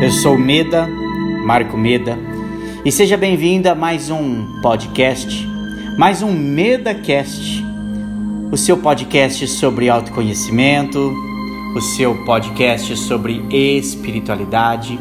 Eu 0.00 0.10
sou 0.10 0.38
Meda, 0.38 0.88
Marco 1.44 1.76
Meda, 1.76 2.18
e 2.82 2.90
seja 2.90 3.18
bem-vindo 3.18 3.68
a 3.68 3.74
mais 3.74 4.08
um 4.08 4.62
podcast, 4.62 5.46
mais 5.98 6.22
um 6.22 6.32
MedaCast, 6.32 7.62
o 8.50 8.56
seu 8.56 8.78
podcast 8.78 9.46
sobre 9.46 9.90
autoconhecimento, 9.90 11.14
o 11.76 11.80
seu 11.82 12.14
podcast 12.24 12.96
sobre 12.96 13.44
espiritualidade. 13.50 14.98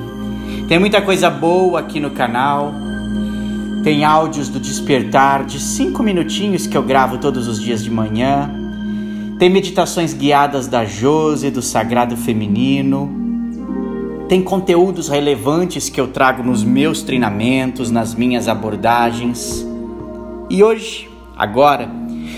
Tem 0.68 0.78
muita 0.78 1.02
coisa 1.02 1.30
boa 1.30 1.80
aqui 1.80 2.02
no 2.02 2.12
canal. 2.12 2.74
Tem 3.86 4.04
áudios 4.04 4.50
do 4.50 4.60
despertar 4.60 5.46
de 5.46 5.62
cinco 5.62 6.04
minutinhos 6.04 6.68
que 6.68 6.78
eu 6.78 6.84
gravo 6.84 7.20
todos 7.20 7.48
os 7.48 7.62
dias 7.62 7.82
de 7.82 7.90
manhã. 7.90 8.54
Tem 9.40 9.50
meditações 9.50 10.14
guiadas 10.14 10.68
da 10.68 10.84
Jose, 10.84 11.50
do 11.50 11.62
Sagrado 11.62 12.18
Feminino 12.18 13.19
tem 14.30 14.44
conteúdos 14.44 15.10
relevantes 15.10 15.90
que 15.90 16.00
eu 16.00 16.10
trago 16.10 16.44
nos 16.44 16.64
meus 16.64 17.02
treinamentos, 17.02 17.90
nas 17.90 18.14
minhas 18.14 18.48
abordagens. 18.48 19.66
E 20.52 20.64
hoje, 20.64 21.10
agora, 21.36 21.90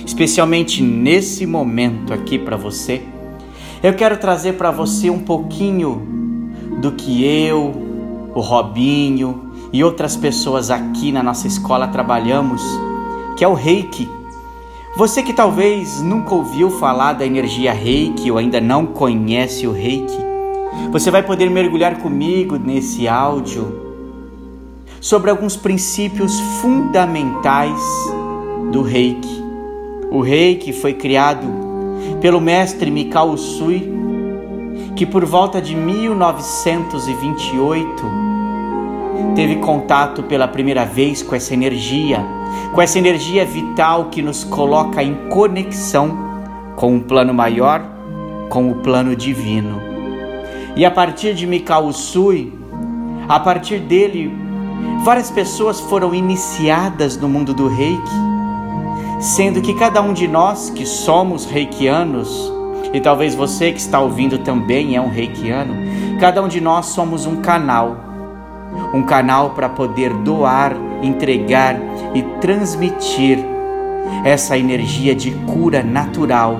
especialmente 0.05 0.81
nesse 0.81 1.45
momento 1.45 2.13
aqui 2.13 2.39
para 2.39 2.55
você, 2.55 3.01
eu 3.83 3.93
quero 3.93 4.15
trazer 4.15 4.53
para 4.53 4.71
você 4.71 5.09
um 5.09 5.19
pouquinho 5.19 6.07
do 6.81 6.93
que 6.93 7.25
eu, 7.25 7.73
o 8.33 8.39
Robinho 8.39 9.51
e 9.73 9.83
outras 9.83 10.15
pessoas 10.15 10.71
aqui 10.71 11.11
na 11.11 11.21
nossa 11.21 11.45
escola 11.45 11.89
trabalhamos, 11.89 12.61
que 13.37 13.43
é 13.43 13.47
o 13.49 13.53
Reiki. 13.53 14.07
Você 14.95 15.21
que 15.21 15.33
talvez 15.33 16.01
nunca 16.01 16.33
ouviu 16.33 16.69
falar 16.69 17.11
da 17.13 17.25
energia 17.25 17.73
Reiki 17.73 18.31
ou 18.31 18.37
ainda 18.37 18.61
não 18.61 18.85
conhece 18.85 19.67
o 19.67 19.73
Reiki, 19.73 20.30
você 20.91 21.11
vai 21.11 21.23
poder 21.23 21.49
mergulhar 21.49 21.97
comigo 21.97 22.57
nesse 22.57 23.07
áudio 23.07 23.89
sobre 24.99 25.31
alguns 25.31 25.55
princípios 25.55 26.39
fundamentais 26.61 27.79
do 28.71 28.81
Reiki. 28.81 29.41
O 30.11 30.21
Reiki 30.21 30.73
foi 30.73 30.93
criado 30.93 31.47
pelo 32.19 32.39
mestre 32.39 32.91
Mikao 32.91 33.31
Usui, 33.31 33.91
que 34.95 35.05
por 35.05 35.25
volta 35.25 35.61
de 35.61 35.75
1928 35.75 38.31
teve 39.35 39.57
contato 39.57 40.23
pela 40.23 40.47
primeira 40.47 40.85
vez 40.85 41.23
com 41.23 41.35
essa 41.35 41.53
energia, 41.53 42.25
com 42.73 42.81
essa 42.81 42.97
energia 42.97 43.45
vital 43.45 44.05
que 44.05 44.21
nos 44.21 44.43
coloca 44.43 45.01
em 45.01 45.15
conexão 45.29 46.17
com 46.75 46.95
um 46.95 46.99
plano 46.99 47.33
maior, 47.33 47.81
com 48.49 48.69
o 48.69 48.75
plano 48.75 49.15
divino. 49.15 49.90
E 50.75 50.85
a 50.85 50.91
partir 50.91 51.33
de 51.33 51.45
Mikao 51.45 51.85
Usui, 51.85 52.53
a 53.27 53.39
partir 53.39 53.79
dele, 53.79 54.33
várias 55.03 55.29
pessoas 55.29 55.79
foram 55.79 56.13
iniciadas 56.13 57.17
no 57.17 57.27
mundo 57.27 57.53
do 57.53 57.67
reiki, 57.67 58.01
sendo 59.19 59.61
que 59.61 59.73
cada 59.73 60.01
um 60.01 60.13
de 60.13 60.27
nós 60.27 60.69
que 60.69 60.85
somos 60.85 61.45
reikianos, 61.45 62.51
e 62.93 62.99
talvez 62.99 63.35
você 63.35 63.71
que 63.71 63.79
está 63.79 63.99
ouvindo 63.99 64.39
também 64.39 64.95
é 64.95 65.01
um 65.01 65.09
reikiano, 65.09 65.73
cada 66.19 66.41
um 66.41 66.47
de 66.47 66.61
nós 66.61 66.87
somos 66.87 67.25
um 67.25 67.41
canal, 67.41 67.97
um 68.93 69.03
canal 69.03 69.51
para 69.51 69.67
poder 69.67 70.13
doar, 70.13 70.73
entregar 71.01 71.75
e 72.13 72.21
transmitir 72.39 73.39
essa 74.23 74.57
energia 74.57 75.13
de 75.13 75.31
cura 75.31 75.83
natural 75.83 76.57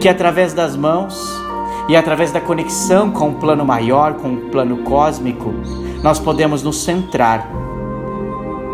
que 0.00 0.08
através 0.08 0.52
das 0.52 0.76
mãos 0.76 1.47
e 1.88 1.96
através 1.96 2.30
da 2.30 2.40
conexão 2.40 3.10
com 3.10 3.30
o 3.30 3.34
plano 3.34 3.64
maior, 3.64 4.14
com 4.14 4.34
o 4.34 4.36
plano 4.50 4.78
cósmico, 4.78 5.54
nós 6.02 6.18
podemos 6.18 6.62
nos 6.62 6.84
centrar 6.84 7.48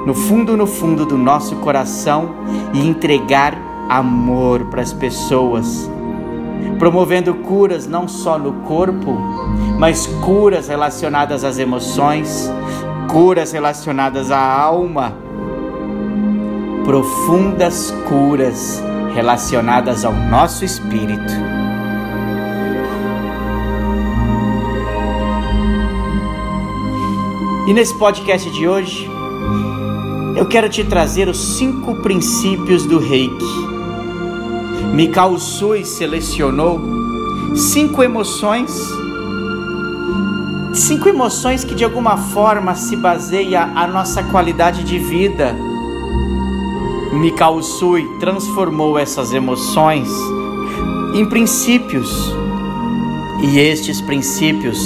no 0.04 0.12
fundo, 0.12 0.56
no 0.56 0.66
fundo 0.66 1.06
do 1.06 1.16
nosso 1.16 1.56
coração 1.56 2.34
e 2.74 2.86
entregar 2.86 3.56
amor 3.88 4.66
para 4.66 4.82
as 4.82 4.92
pessoas, 4.92 5.90
promovendo 6.78 7.34
curas 7.34 7.86
não 7.86 8.06
só 8.06 8.38
no 8.38 8.52
corpo, 8.64 9.16
mas 9.78 10.06
curas 10.22 10.68
relacionadas 10.68 11.44
às 11.44 11.58
emoções, 11.58 12.50
curas 13.08 13.52
relacionadas 13.52 14.30
à 14.30 14.40
alma, 14.40 15.14
profundas 16.84 17.94
curas 18.08 18.82
relacionadas 19.14 20.04
ao 20.04 20.12
nosso 20.12 20.64
espírito. 20.64 21.63
E 27.66 27.72
nesse 27.72 27.94
podcast 27.94 28.50
de 28.50 28.68
hoje, 28.68 29.10
eu 30.36 30.44
quero 30.44 30.68
te 30.68 30.84
trazer 30.84 31.28
os 31.28 31.56
cinco 31.56 31.94
princípios 31.94 32.84
do 32.84 32.98
reiki. 32.98 33.42
Mikao 34.92 35.38
Sui 35.38 35.82
selecionou 35.82 36.78
cinco 37.56 38.02
emoções, 38.02 38.70
cinco 40.74 41.08
emoções 41.08 41.64
que 41.64 41.74
de 41.74 41.82
alguma 41.82 42.18
forma 42.18 42.74
se 42.74 42.96
baseia 42.96 43.62
a 43.62 43.86
nossa 43.86 44.22
qualidade 44.24 44.84
de 44.84 44.98
vida. 44.98 45.56
Mikao 47.14 47.62
Sui 47.62 48.06
transformou 48.20 48.98
essas 48.98 49.32
emoções 49.32 50.10
em 51.14 51.24
princípios, 51.24 52.30
e 53.42 53.58
estes 53.58 54.02
princípios 54.02 54.78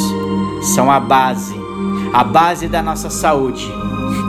são 0.76 0.88
a 0.88 1.00
base 1.00 1.67
a 2.12 2.24
base 2.24 2.68
da 2.68 2.82
nossa 2.82 3.10
saúde. 3.10 3.66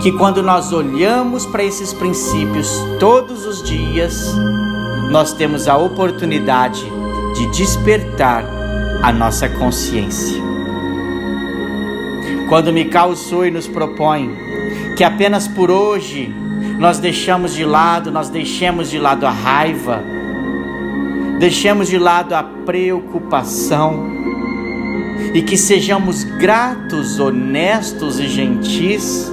Que 0.01 0.11
quando 0.11 0.41
nós 0.41 0.71
olhamos 0.71 1.45
para 1.45 1.63
esses 1.63 1.93
princípios 1.93 2.69
todos 2.99 3.45
os 3.45 3.63
dias, 3.63 4.33
nós 5.09 5.33
temos 5.33 5.67
a 5.67 5.77
oportunidade 5.77 6.83
de 7.35 7.47
despertar 7.47 8.45
a 9.01 9.11
nossa 9.11 9.49
consciência. 9.49 10.41
Quando 12.47 12.73
Mikao 12.73 13.15
Sui 13.15 13.51
nos 13.51 13.67
propõe 13.67 14.35
que 14.97 15.03
apenas 15.03 15.47
por 15.47 15.69
hoje 15.69 16.33
nós 16.77 16.97
deixamos 16.97 17.53
de 17.53 17.63
lado, 17.63 18.11
nós 18.11 18.29
deixemos 18.29 18.89
de 18.89 18.97
lado 18.97 19.25
a 19.25 19.31
raiva, 19.31 20.01
deixemos 21.39 21.87
de 21.87 21.97
lado 21.97 22.33
a 22.33 22.43
preocupação, 22.43 24.03
e 25.33 25.41
que 25.41 25.57
sejamos 25.57 26.23
gratos, 26.23 27.19
honestos 27.19 28.19
e 28.19 28.27
gentis, 28.27 29.31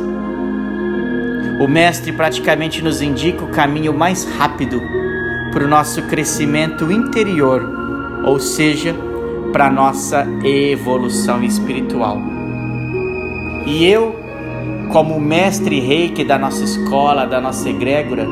o 1.58 1.66
Mestre 1.66 2.12
praticamente 2.12 2.82
nos 2.82 3.00
indica 3.00 3.44
o 3.44 3.48
caminho 3.48 3.94
mais 3.94 4.24
rápido 4.24 4.80
para 5.52 5.64
o 5.64 5.68
nosso 5.68 6.02
crescimento 6.02 6.92
interior, 6.92 7.66
ou 8.24 8.38
seja, 8.38 8.94
para 9.52 9.68
a 9.68 9.70
nossa 9.70 10.26
evolução 10.44 11.42
espiritual. 11.42 12.20
E 13.64 13.86
eu, 13.86 14.14
como 14.92 15.18
mestre 15.18 15.80
reiki 15.80 16.24
da 16.24 16.38
nossa 16.38 16.62
escola, 16.62 17.26
da 17.26 17.40
nossa 17.40 17.70
egrégora, 17.70 18.26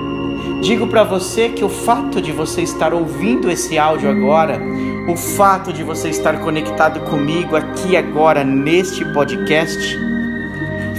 digo 0.61 0.87
para 0.87 1.03
você 1.03 1.49
que 1.49 1.65
o 1.65 1.69
fato 1.69 2.21
de 2.21 2.31
você 2.31 2.61
estar 2.61 2.93
ouvindo 2.93 3.51
esse 3.51 3.79
áudio 3.79 4.11
agora 4.11 4.61
o 5.07 5.17
fato 5.17 5.73
de 5.73 5.83
você 5.83 6.09
estar 6.09 6.41
conectado 6.41 7.01
comigo 7.11 7.57
aqui 7.57 7.97
agora 7.97 8.43
neste 8.43 9.05
podcast 9.05 9.99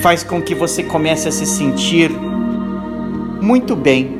faz 0.01 0.23
com 0.23 0.41
que 0.41 0.53
você 0.53 0.83
comece 0.83 1.27
a 1.27 1.31
se 1.31 1.45
sentir 1.45 2.11
muito 3.41 3.75
bem, 3.75 4.19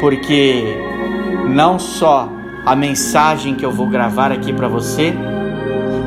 porque 0.00 0.64
não 1.50 1.78
só 1.78 2.30
a 2.64 2.74
mensagem 2.74 3.54
que 3.54 3.64
eu 3.64 3.70
vou 3.70 3.88
gravar 3.88 4.32
aqui 4.32 4.52
para 4.54 4.68
você, 4.68 5.12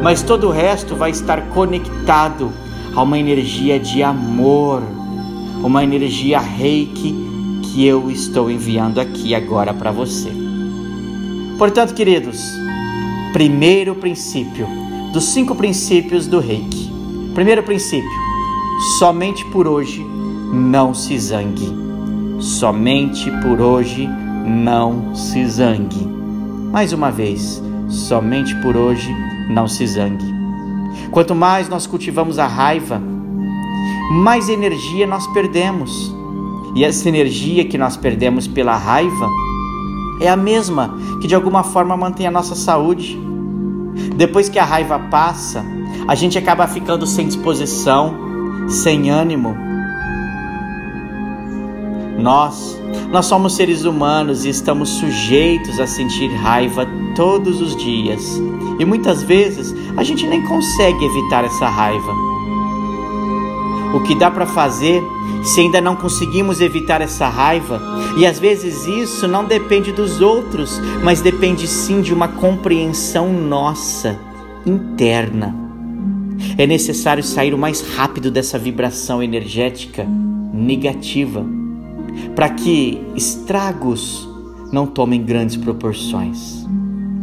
mas 0.01 0.23
todo 0.23 0.47
o 0.47 0.51
resto 0.51 0.95
vai 0.95 1.11
estar 1.11 1.49
conectado 1.49 2.51
a 2.95 3.03
uma 3.03 3.19
energia 3.19 3.79
de 3.79 4.01
amor, 4.01 4.81
uma 5.63 5.83
energia 5.83 6.39
reiki 6.39 7.15
que 7.61 7.85
eu 7.85 8.09
estou 8.09 8.49
enviando 8.49 8.99
aqui 8.99 9.35
agora 9.35 9.71
para 9.73 9.91
você. 9.91 10.40
Portanto, 11.61 11.93
queridos, 11.93 12.41
primeiro 13.33 13.93
princípio 13.93 14.65
dos 15.13 15.25
cinco 15.25 15.53
princípios 15.53 16.25
do 16.25 16.39
reiki. 16.39 16.91
Primeiro 17.35 17.61
princípio: 17.61 18.09
somente 18.97 19.45
por 19.51 19.67
hoje 19.67 20.03
não 20.51 20.91
se 20.95 21.15
zangue. 21.19 21.71
Somente 22.39 23.29
por 23.43 23.61
hoje 23.61 24.09
não 24.43 25.13
se 25.13 25.45
zangue. 25.45 26.03
Mais 26.71 26.93
uma 26.93 27.11
vez, 27.11 27.61
somente 27.87 28.55
por 28.55 28.75
hoje 28.75 29.15
não 29.47 29.67
se 29.67 29.85
zangue. 29.85 30.33
Quanto 31.11 31.35
mais 31.35 31.69
nós 31.69 31.85
cultivamos 31.85 32.39
a 32.39 32.47
raiva, 32.47 32.99
mais 34.13 34.49
energia 34.49 35.05
nós 35.05 35.27
perdemos. 35.27 36.11
E 36.75 36.83
essa 36.83 37.07
energia 37.07 37.65
que 37.65 37.77
nós 37.77 37.95
perdemos 37.95 38.47
pela 38.47 38.75
raiva 38.75 39.29
é 40.21 40.29
a 40.29 40.35
mesma 40.37 40.95
que 41.19 41.27
de 41.27 41.35
alguma 41.35 41.63
forma 41.63 41.97
mantém 41.97 42.27
a 42.27 42.31
nossa 42.31 42.55
saúde. 42.55 43.19
Depois 44.15 44.47
que 44.47 44.59
a 44.59 44.63
raiva 44.63 44.97
passa, 44.97 45.65
a 46.07 46.15
gente 46.15 46.37
acaba 46.37 46.67
ficando 46.67 47.05
sem 47.05 47.27
disposição, 47.27 48.15
sem 48.69 49.09
ânimo. 49.09 49.57
Nós, 52.19 52.79
nós 53.11 53.25
somos 53.25 53.55
seres 53.55 53.83
humanos 53.83 54.45
e 54.45 54.49
estamos 54.49 54.89
sujeitos 54.89 55.79
a 55.79 55.87
sentir 55.87 56.27
raiva 56.35 56.87
todos 57.15 57.59
os 57.59 57.75
dias. 57.75 58.39
E 58.79 58.85
muitas 58.85 59.23
vezes 59.23 59.73
a 59.97 60.03
gente 60.03 60.27
nem 60.27 60.43
consegue 60.43 61.03
evitar 61.03 61.43
essa 61.43 61.67
raiva. 61.67 62.13
O 63.95 64.01
que 64.03 64.15
dá 64.15 64.29
para 64.29 64.45
fazer 64.45 65.01
se 65.43 65.61
ainda 65.61 65.81
não 65.81 65.95
conseguimos 65.95 66.61
evitar 66.61 67.01
essa 67.01 67.27
raiva? 67.27 67.81
E 68.17 68.25
às 68.25 68.39
vezes 68.39 68.85
isso 68.85 69.27
não 69.27 69.45
depende 69.45 69.91
dos 69.91 70.21
outros, 70.21 70.79
mas 71.03 71.21
depende 71.21 71.67
sim 71.67 72.01
de 72.01 72.13
uma 72.13 72.27
compreensão 72.27 73.31
nossa, 73.31 74.19
interna. 74.65 75.55
É 76.57 76.65
necessário 76.65 77.23
sair 77.23 77.53
o 77.53 77.57
mais 77.57 77.81
rápido 77.95 78.31
dessa 78.31 78.57
vibração 78.57 79.21
energética 79.21 80.05
negativa, 80.53 81.45
para 82.35 82.49
que 82.49 83.01
estragos 83.15 84.27
não 84.71 84.87
tomem 84.87 85.21
grandes 85.21 85.57
proporções. 85.57 86.65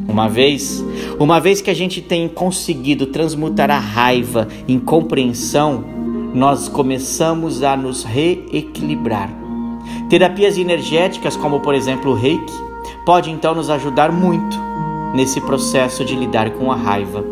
Uma 0.06 0.26
vez, 0.26 0.82
uma 1.18 1.38
vez 1.38 1.60
que 1.60 1.70
a 1.70 1.74
gente 1.74 2.00
tem 2.00 2.28
conseguido 2.28 3.06
transmutar 3.06 3.70
a 3.70 3.78
raiva 3.78 4.48
em 4.66 4.78
compreensão, 4.78 5.84
nós 6.34 6.68
começamos 6.68 7.62
a 7.62 7.76
nos 7.76 8.04
reequilibrar. 8.04 9.30
Terapias 10.08 10.58
energéticas, 10.58 11.36
como 11.36 11.60
por 11.60 11.74
exemplo 11.74 12.12
o 12.12 12.14
Reiki, 12.14 12.52
pode 13.04 13.30
então 13.30 13.54
nos 13.54 13.70
ajudar 13.70 14.12
muito 14.12 14.58
nesse 15.14 15.40
processo 15.40 16.04
de 16.04 16.14
lidar 16.14 16.50
com 16.50 16.70
a 16.70 16.76
raiva. 16.76 17.24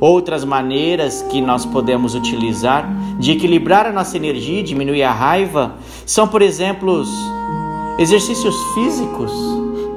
Outras 0.00 0.44
maneiras 0.44 1.22
que 1.22 1.40
nós 1.40 1.64
podemos 1.64 2.14
utilizar 2.14 2.88
de 3.18 3.32
equilibrar 3.32 3.86
a 3.86 3.92
nossa 3.92 4.16
energia 4.16 4.60
e 4.60 4.64
diminuir 4.64 5.02
a 5.02 5.12
raiva 5.12 5.76
são, 6.04 6.26
por 6.26 6.42
exemplo, 6.42 7.02
exercícios 7.98 8.54
físicos, 8.74 9.32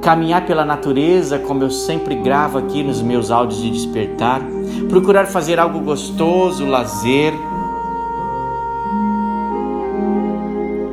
caminhar 0.01 0.45
pela 0.45 0.63
natureza, 0.63 1.39
como 1.39 1.63
eu 1.63 1.71
sempre 1.71 2.15
gravo 2.15 2.57
aqui 2.57 2.83
nos 2.83 3.01
meus 3.01 3.31
áudios 3.31 3.61
de 3.61 3.71
despertar, 3.71 4.41
procurar 4.87 5.25
fazer 5.25 5.59
algo 5.59 5.79
gostoso, 5.79 6.65
lazer. 6.65 7.33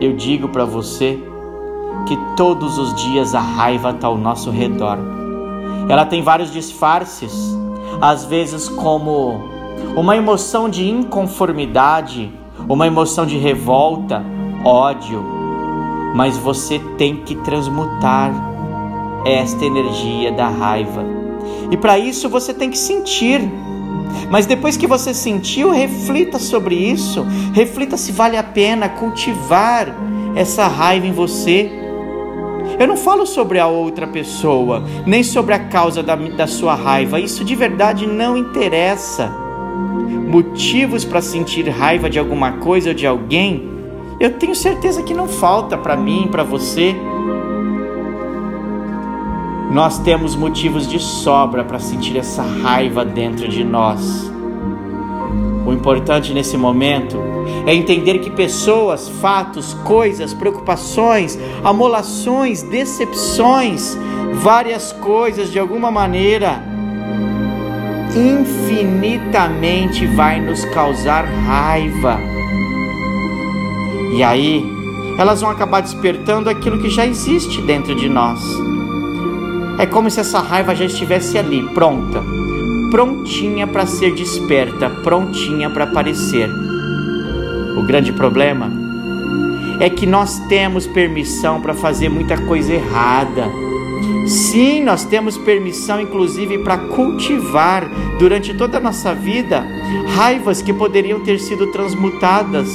Eu 0.04 0.12
digo 0.12 0.50
para 0.50 0.66
você 0.66 1.18
que 2.06 2.14
todos 2.36 2.76
os 2.76 2.94
dias 2.94 3.34
a 3.34 3.40
raiva 3.40 3.88
está 3.88 4.06
ao 4.06 4.18
nosso 4.18 4.50
redor. 4.50 4.98
Ela 5.88 6.04
tem 6.04 6.20
vários 6.20 6.52
disfarces, 6.52 7.56
às 8.02 8.22
vezes 8.26 8.68
como 8.68 9.40
uma 9.96 10.14
emoção 10.14 10.68
de 10.68 10.86
inconformidade, 10.86 12.30
uma 12.68 12.86
emoção 12.86 13.24
de 13.24 13.38
revolta, 13.38 14.22
ódio, 14.62 15.24
mas 16.14 16.36
você 16.36 16.78
tem 16.98 17.16
que 17.24 17.34
transmutar 17.36 18.30
esta 19.24 19.64
energia 19.64 20.30
da 20.30 20.48
raiva. 20.48 21.02
E 21.70 21.78
para 21.78 21.98
isso 21.98 22.28
você 22.28 22.52
tem 22.52 22.68
que 22.68 22.76
sentir. 22.76 23.40
Mas 24.30 24.46
depois 24.46 24.76
que 24.76 24.86
você 24.86 25.12
sentiu, 25.12 25.70
reflita 25.70 26.38
sobre 26.38 26.74
isso, 26.74 27.24
reflita 27.52 27.96
se 27.96 28.12
vale 28.12 28.36
a 28.36 28.42
pena 28.42 28.88
cultivar 28.88 29.94
essa 30.34 30.66
raiva 30.66 31.06
em 31.06 31.12
você. 31.12 31.70
Eu 32.78 32.88
não 32.88 32.96
falo 32.96 33.26
sobre 33.26 33.58
a 33.58 33.66
outra 33.66 34.06
pessoa, 34.06 34.82
nem 35.06 35.22
sobre 35.22 35.54
a 35.54 35.58
causa 35.58 36.02
da, 36.02 36.16
da 36.16 36.46
sua 36.46 36.74
raiva, 36.74 37.20
isso 37.20 37.44
de 37.44 37.54
verdade 37.54 38.06
não 38.06 38.36
interessa. 38.36 39.32
Motivos 40.26 41.04
para 41.04 41.20
sentir 41.20 41.68
raiva 41.68 42.10
de 42.10 42.18
alguma 42.18 42.52
coisa 42.52 42.88
ou 42.88 42.94
de 42.94 43.06
alguém, 43.06 43.70
eu 44.18 44.32
tenho 44.32 44.54
certeza 44.54 45.02
que 45.02 45.14
não 45.14 45.28
falta 45.28 45.76
para 45.76 45.96
mim, 45.96 46.28
para 46.30 46.42
você. 46.42 46.94
Nós 49.70 49.98
temos 49.98 50.36
motivos 50.36 50.86
de 50.86 50.98
sobra 50.98 51.64
para 51.64 51.78
sentir 51.78 52.16
essa 52.16 52.42
raiva 52.42 53.04
dentro 53.04 53.48
de 53.48 53.64
nós. 53.64 54.30
O 55.66 55.72
importante 55.72 56.32
nesse 56.34 56.56
momento 56.56 57.18
é 57.66 57.74
entender 57.74 58.18
que 58.18 58.30
pessoas, 58.30 59.08
fatos, 59.08 59.74
coisas, 59.84 60.34
preocupações, 60.34 61.38
amolações, 61.64 62.62
decepções, 62.62 63.96
várias 64.34 64.92
coisas 64.92 65.50
de 65.50 65.58
alguma 65.58 65.90
maneira 65.90 66.62
infinitamente 68.14 70.06
vai 70.06 70.40
nos 70.40 70.64
causar 70.66 71.24
raiva. 71.24 72.20
E 74.16 74.22
aí, 74.22 74.64
elas 75.18 75.40
vão 75.40 75.50
acabar 75.50 75.80
despertando 75.80 76.48
aquilo 76.48 76.78
que 76.80 76.88
já 76.88 77.06
existe 77.06 77.60
dentro 77.62 77.94
de 77.94 78.08
nós. 78.08 78.40
É 79.76 79.86
como 79.86 80.08
se 80.08 80.20
essa 80.20 80.38
raiva 80.38 80.74
já 80.74 80.84
estivesse 80.84 81.36
ali, 81.36 81.62
pronta, 81.74 82.22
prontinha 82.90 83.66
para 83.66 83.86
ser 83.86 84.14
desperta, 84.14 84.88
prontinha 84.88 85.68
para 85.68 85.84
aparecer. 85.84 86.48
O 87.76 87.82
grande 87.82 88.12
problema 88.12 88.70
é 89.80 89.90
que 89.90 90.06
nós 90.06 90.38
temos 90.48 90.86
permissão 90.86 91.60
para 91.60 91.74
fazer 91.74 92.08
muita 92.08 92.38
coisa 92.38 92.72
errada. 92.72 93.50
Sim, 94.28 94.84
nós 94.84 95.04
temos 95.04 95.36
permissão, 95.36 96.00
inclusive, 96.00 96.58
para 96.58 96.78
cultivar 96.78 97.84
durante 98.18 98.54
toda 98.54 98.78
a 98.78 98.80
nossa 98.80 99.12
vida 99.12 99.66
raivas 100.14 100.62
que 100.62 100.72
poderiam 100.72 101.18
ter 101.18 101.40
sido 101.40 101.66
transmutadas, 101.72 102.72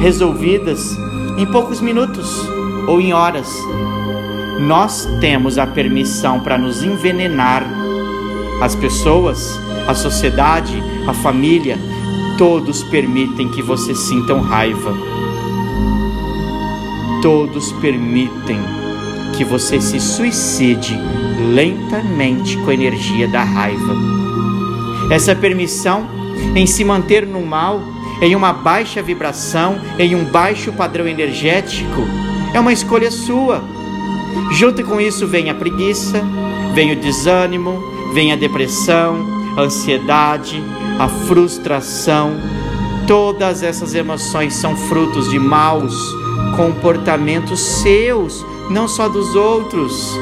resolvidas 0.00 0.98
em 1.38 1.46
poucos 1.46 1.80
minutos 1.80 2.28
ou 2.88 3.00
em 3.00 3.12
horas 3.12 3.48
nós 4.58 5.08
temos 5.20 5.56
a 5.56 5.66
permissão 5.66 6.40
para 6.40 6.58
nos 6.58 6.82
envenenar. 6.82 7.64
As 8.60 8.74
pessoas, 8.74 9.58
a 9.86 9.94
sociedade, 9.94 10.82
a 11.06 11.14
família, 11.14 11.78
todos 12.36 12.82
permitem 12.82 13.48
que 13.48 13.62
você 13.62 13.94
sintam 13.94 14.40
raiva. 14.40 14.92
Todos 17.22 17.72
permitem 17.74 18.58
que 19.36 19.44
você 19.44 19.80
se 19.80 20.00
suicide 20.00 20.98
lentamente 21.54 22.56
com 22.58 22.70
a 22.70 22.74
energia 22.74 23.28
da 23.28 23.44
raiva. 23.44 23.94
Essa 25.10 25.36
permissão 25.36 26.06
em 26.56 26.66
se 26.66 26.84
manter 26.84 27.24
no 27.24 27.46
mal, 27.46 27.80
em 28.20 28.34
uma 28.34 28.52
baixa 28.52 29.00
vibração, 29.00 29.78
em 29.98 30.16
um 30.16 30.24
baixo 30.24 30.72
padrão 30.72 31.06
energético, 31.06 32.02
é 32.52 32.58
uma 32.58 32.72
escolha 32.72 33.10
sua 33.10 33.77
Junto 34.52 34.82
com 34.84 35.00
isso 35.00 35.26
vem 35.26 35.50
a 35.50 35.54
preguiça, 35.54 36.22
vem 36.74 36.92
o 36.92 37.00
desânimo, 37.00 37.82
vem 38.14 38.32
a 38.32 38.36
depressão, 38.36 39.26
a 39.56 39.62
ansiedade, 39.62 40.62
a 40.98 41.08
frustração. 41.08 42.32
Todas 43.06 43.62
essas 43.62 43.94
emoções 43.94 44.54
são 44.54 44.76
frutos 44.76 45.30
de 45.30 45.38
maus 45.38 45.94
comportamentos 46.56 47.60
seus, 47.60 48.44
não 48.68 48.88
só 48.88 49.08
dos 49.08 49.34
outros. 49.36 50.18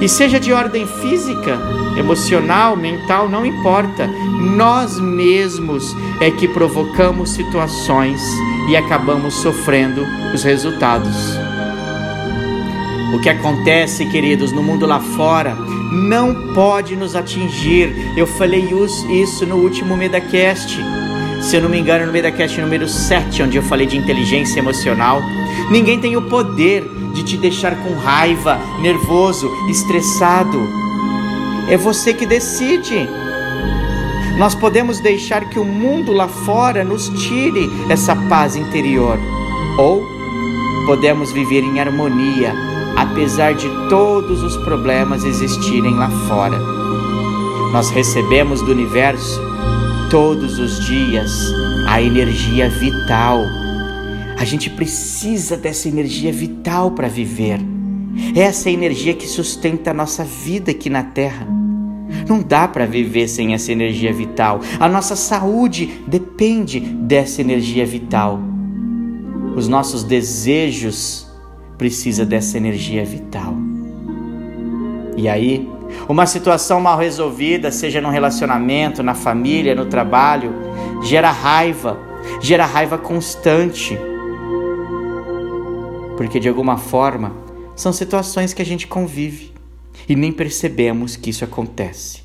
E 0.00 0.08
seja 0.08 0.40
de 0.40 0.52
ordem 0.52 0.86
física, 0.86 1.58
emocional, 1.96 2.76
mental, 2.76 3.28
não 3.28 3.46
importa, 3.46 4.08
nós 4.56 4.98
mesmos 4.98 5.96
é 6.20 6.30
que 6.30 6.48
provocamos 6.48 7.30
situações 7.30 8.20
e 8.68 8.76
acabamos 8.76 9.34
sofrendo 9.34 10.04
os 10.34 10.42
resultados. 10.42 11.43
O 13.14 13.20
que 13.20 13.28
acontece, 13.28 14.04
queridos, 14.06 14.50
no 14.50 14.60
mundo 14.60 14.84
lá 14.86 14.98
fora 14.98 15.54
não 15.92 16.52
pode 16.52 16.96
nos 16.96 17.14
atingir. 17.14 17.94
Eu 18.16 18.26
falei 18.26 18.68
isso 19.08 19.46
no 19.46 19.54
último 19.58 19.96
MedaCast. 19.96 20.80
Se 21.40 21.56
eu 21.56 21.62
não 21.62 21.68
me 21.68 21.78
engano, 21.78 22.06
no 22.06 22.12
MedaCast 22.12 22.60
número 22.60 22.88
7, 22.88 23.44
onde 23.44 23.56
eu 23.56 23.62
falei 23.62 23.86
de 23.86 23.96
inteligência 23.96 24.58
emocional. 24.58 25.22
Ninguém 25.70 26.00
tem 26.00 26.16
o 26.16 26.22
poder 26.22 26.82
de 27.14 27.22
te 27.22 27.36
deixar 27.36 27.76
com 27.84 27.94
raiva, 27.94 28.58
nervoso, 28.82 29.48
estressado. 29.70 30.68
É 31.70 31.76
você 31.76 32.12
que 32.12 32.26
decide. 32.26 33.08
Nós 34.36 34.56
podemos 34.56 34.98
deixar 34.98 35.48
que 35.48 35.60
o 35.60 35.64
mundo 35.64 36.12
lá 36.12 36.26
fora 36.26 36.82
nos 36.82 37.08
tire 37.10 37.70
essa 37.88 38.16
paz 38.28 38.56
interior, 38.56 39.20
ou 39.78 40.04
podemos 40.84 41.30
viver 41.30 41.62
em 41.62 41.78
harmonia 41.78 42.73
apesar 42.96 43.54
de 43.54 43.68
todos 43.88 44.42
os 44.42 44.56
problemas 44.58 45.24
existirem 45.24 45.94
lá 45.94 46.10
fora. 46.28 46.58
Nós 47.72 47.90
recebemos 47.90 48.62
do 48.62 48.70
universo 48.70 49.40
todos 50.10 50.58
os 50.58 50.84
dias 50.86 51.52
a 51.88 52.00
energia 52.00 52.68
vital. 52.68 53.40
A 54.38 54.44
gente 54.44 54.70
precisa 54.70 55.56
dessa 55.56 55.88
energia 55.88 56.32
vital 56.32 56.92
para 56.92 57.08
viver. 57.08 57.60
Essa 58.34 58.68
é 58.68 58.72
energia 58.72 59.14
que 59.14 59.26
sustenta 59.26 59.90
a 59.90 59.94
nossa 59.94 60.24
vida 60.24 60.70
aqui 60.70 60.88
na 60.88 61.02
Terra. 61.02 61.46
Não 62.28 62.40
dá 62.40 62.68
para 62.68 62.86
viver 62.86 63.26
sem 63.28 63.54
essa 63.54 63.72
energia 63.72 64.12
vital. 64.12 64.60
A 64.78 64.88
nossa 64.88 65.16
saúde 65.16 66.00
depende 66.06 66.78
dessa 66.78 67.40
energia 67.40 67.84
vital. 67.84 68.40
Os 69.56 69.68
nossos 69.68 70.04
desejos 70.04 71.26
precisam 71.76 72.26
dessa 72.26 72.56
energia 72.56 73.04
vital. 73.04 73.54
E 75.16 75.28
aí, 75.28 75.68
uma 76.08 76.26
situação 76.26 76.80
mal 76.80 76.98
resolvida, 76.98 77.70
seja 77.70 78.00
no 78.00 78.10
relacionamento, 78.10 79.02
na 79.02 79.14
família, 79.14 79.74
no 79.74 79.86
trabalho, 79.86 80.52
gera 81.02 81.30
raiva, 81.30 81.98
gera 82.40 82.66
raiva 82.66 82.98
constante. 82.98 83.96
Porque 86.16 86.40
de 86.40 86.48
alguma 86.48 86.76
forma 86.76 87.32
são 87.76 87.92
situações 87.92 88.52
que 88.52 88.62
a 88.62 88.64
gente 88.64 88.86
convive 88.86 89.52
e 90.08 90.14
nem 90.14 90.32
percebemos 90.32 91.16
que 91.16 91.30
isso 91.30 91.44
acontece. 91.44 92.22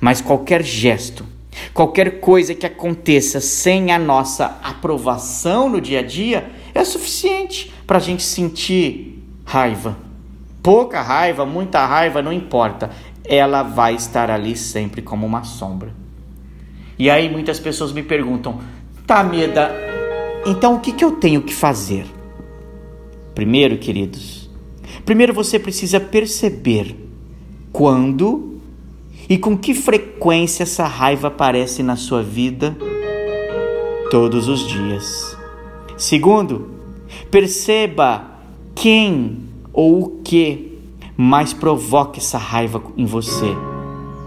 Mas 0.00 0.20
qualquer 0.20 0.62
gesto, 0.62 1.26
qualquer 1.74 2.20
coisa 2.20 2.54
que 2.54 2.66
aconteça 2.66 3.40
sem 3.40 3.92
a 3.92 3.98
nossa 3.98 4.58
aprovação 4.62 5.68
no 5.68 5.80
dia 5.80 6.00
a 6.00 6.02
dia 6.02 6.50
é 6.82 6.84
suficiente 6.84 7.72
para 7.86 7.96
a 7.96 8.00
gente 8.00 8.22
sentir 8.22 9.22
raiva. 9.44 9.96
Pouca 10.62 11.00
raiva, 11.00 11.44
muita 11.44 11.84
raiva, 11.84 12.22
não 12.22 12.32
importa. 12.32 12.90
Ela 13.24 13.62
vai 13.62 13.94
estar 13.94 14.30
ali 14.30 14.56
sempre 14.56 15.02
como 15.02 15.26
uma 15.26 15.44
sombra. 15.44 15.92
E 16.98 17.08
aí 17.08 17.30
muitas 17.30 17.58
pessoas 17.58 17.92
me 17.92 18.02
perguntam: 18.02 18.60
tá, 19.06 19.24
Meda, 19.24 19.70
então 20.46 20.76
o 20.76 20.80
que, 20.80 20.92
que 20.92 21.04
eu 21.04 21.12
tenho 21.12 21.42
que 21.42 21.54
fazer? 21.54 22.06
Primeiro, 23.34 23.78
queridos, 23.78 24.42
Primeiro 25.04 25.34
você 25.34 25.58
precisa 25.58 25.98
perceber 25.98 26.96
quando 27.72 28.60
e 29.28 29.36
com 29.36 29.56
que 29.56 29.74
frequência 29.74 30.62
essa 30.62 30.86
raiva 30.86 31.28
aparece 31.28 31.82
na 31.82 31.96
sua 31.96 32.22
vida 32.22 32.76
todos 34.10 34.46
os 34.48 34.68
dias. 34.68 35.31
Segundo, 35.96 36.70
perceba 37.30 38.24
quem 38.74 39.38
ou 39.72 40.02
o 40.02 40.22
que 40.22 40.78
mais 41.16 41.52
provoca 41.52 42.18
essa 42.18 42.38
raiva 42.38 42.82
em 42.96 43.04
você. 43.04 43.54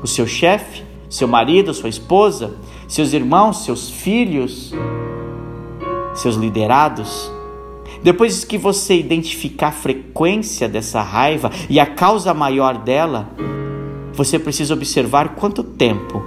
O 0.03 0.07
seu 0.07 0.27
chefe, 0.27 0.83
seu 1.09 1.27
marido, 1.27 1.73
sua 1.73 1.89
esposa, 1.89 2.55
seus 2.87 3.13
irmãos, 3.13 3.63
seus 3.65 3.89
filhos, 3.89 4.73
seus 6.13 6.35
liderados 6.35 7.31
depois 8.05 8.43
que 8.43 8.55
você 8.55 8.95
identificar 8.95 9.69
a 9.69 9.71
frequência 9.71 10.69
dessa 10.69 11.01
raiva 11.01 11.49
e 11.67 11.79
a 11.79 11.87
causa 11.87 12.35
maior 12.35 12.77
dela, 12.77 13.27
você 14.13 14.37
precisa 14.37 14.75
observar 14.75 15.29
quanto 15.29 15.63
tempo 15.63 16.23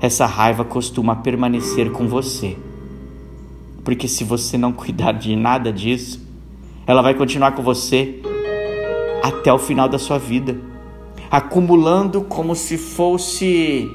essa 0.00 0.24
raiva 0.24 0.64
costuma 0.64 1.16
permanecer 1.16 1.90
com 1.92 2.08
você. 2.08 2.56
Porque 3.84 4.06
se 4.06 4.24
você 4.24 4.58
não 4.58 4.72
cuidar 4.72 5.12
de 5.12 5.34
nada 5.36 5.72
disso, 5.72 6.20
ela 6.86 7.02
vai 7.02 7.14
continuar 7.14 7.52
com 7.52 7.62
você 7.62 8.20
até 9.22 9.52
o 9.52 9.58
final 9.58 9.88
da 9.88 9.98
sua 9.98 10.18
vida, 10.18 10.58
acumulando 11.30 12.22
como 12.22 12.54
se 12.54 12.76
fosse 12.78 13.88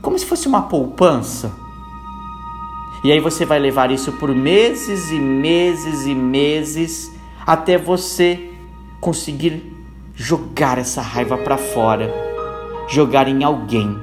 como 0.00 0.18
se 0.18 0.26
fosse 0.26 0.46
uma 0.46 0.62
poupança 0.62 1.52
e 3.02 3.12
aí 3.12 3.20
você 3.20 3.44
vai 3.44 3.58
levar 3.58 3.90
isso 3.92 4.12
por 4.12 4.34
meses 4.34 5.10
e 5.10 5.20
meses 5.20 6.06
e 6.06 6.14
meses 6.14 7.12
até 7.46 7.78
você 7.78 8.50
conseguir 9.00 9.62
jogar 10.14 10.78
essa 10.78 11.00
raiva 11.00 11.38
para 11.38 11.56
fora, 11.56 12.12
jogar 12.88 13.28
em 13.28 13.44
alguém. 13.44 13.96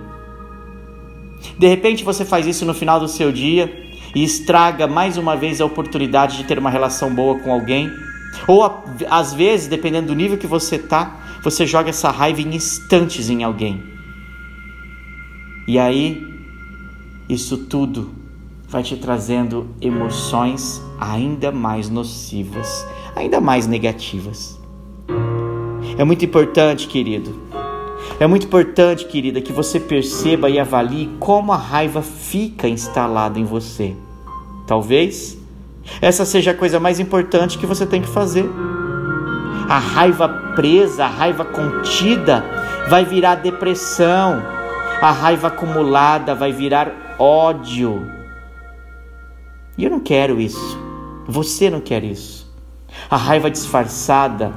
De 1.60 1.68
repente 1.68 2.06
você 2.06 2.24
faz 2.24 2.48
isso 2.48 2.66
no 2.66 2.74
final 2.74 3.00
do 3.00 3.08
seu 3.08 3.34
dia 3.34 3.85
e 4.16 4.24
estraga 4.24 4.88
mais 4.88 5.18
uma 5.18 5.36
vez 5.36 5.60
a 5.60 5.66
oportunidade 5.66 6.38
de 6.38 6.46
ter 6.46 6.58
uma 6.58 6.70
relação 6.70 7.14
boa 7.14 7.38
com 7.38 7.52
alguém. 7.52 7.92
Ou 8.48 8.84
às 9.10 9.34
vezes, 9.34 9.68
dependendo 9.68 10.08
do 10.08 10.16
nível 10.16 10.38
que 10.38 10.48
você 10.48 10.80
tá, 10.80 11.20
você 11.44 11.66
joga 11.66 11.90
essa 11.90 12.10
raiva 12.10 12.42
em 12.42 12.56
instantes 12.56 13.30
em 13.30 13.44
alguém. 13.44 13.84
E 15.68 15.78
aí, 15.78 16.26
isso 17.28 17.58
tudo 17.58 18.12
vai 18.70 18.84
te 18.84 18.96
trazendo 18.96 19.68
emoções 19.82 20.82
ainda 21.00 21.52
mais 21.52 21.90
nocivas, 21.90 22.88
ainda 23.16 23.42
mais 23.42 23.68
negativas. 23.68 24.60
É 25.98 26.04
muito 26.04 26.24
importante, 26.24 26.88
querido. 26.88 27.44
É 28.20 28.28
muito 28.28 28.46
importante, 28.46 29.06
querida, 29.06 29.42
que 29.42 29.52
você 29.52 29.80
perceba 29.80 30.50
e 30.50 30.58
avalie 30.58 31.10
como 31.20 31.52
a 31.52 31.58
raiva 31.58 32.02
fica 32.02 32.68
instalada 32.68 33.38
em 33.38 33.44
você. 33.44 33.96
Talvez 34.68 35.38
essa 36.02 36.26
seja 36.26 36.52
a 36.52 36.56
coisa 36.56 36.80
mais 36.80 37.00
importante 37.00 37.58
que 37.58 37.66
você 37.66 37.86
tem 37.86 38.02
que 38.02 38.08
fazer. 38.08 38.50
A 39.70 39.80
raiva 39.80 40.28
presa, 40.56 41.06
a 41.06 41.10
raiva 41.10 41.46
contida, 41.46 42.44
vai 42.90 43.06
virar 43.06 43.36
depressão. 43.36 44.42
A 45.02 45.12
raiva 45.12 45.48
acumulada 45.48 46.34
vai 46.36 46.52
virar 46.52 47.16
ódio. 47.20 48.10
E 49.78 49.84
eu 49.84 49.90
não 49.90 50.00
quero 50.00 50.40
isso. 50.40 50.80
Você 51.28 51.70
não 51.70 51.82
quer 51.82 52.04
isso. 52.04 52.46
A 53.10 53.18
raiva 53.18 53.52
disfarçada, 53.52 54.54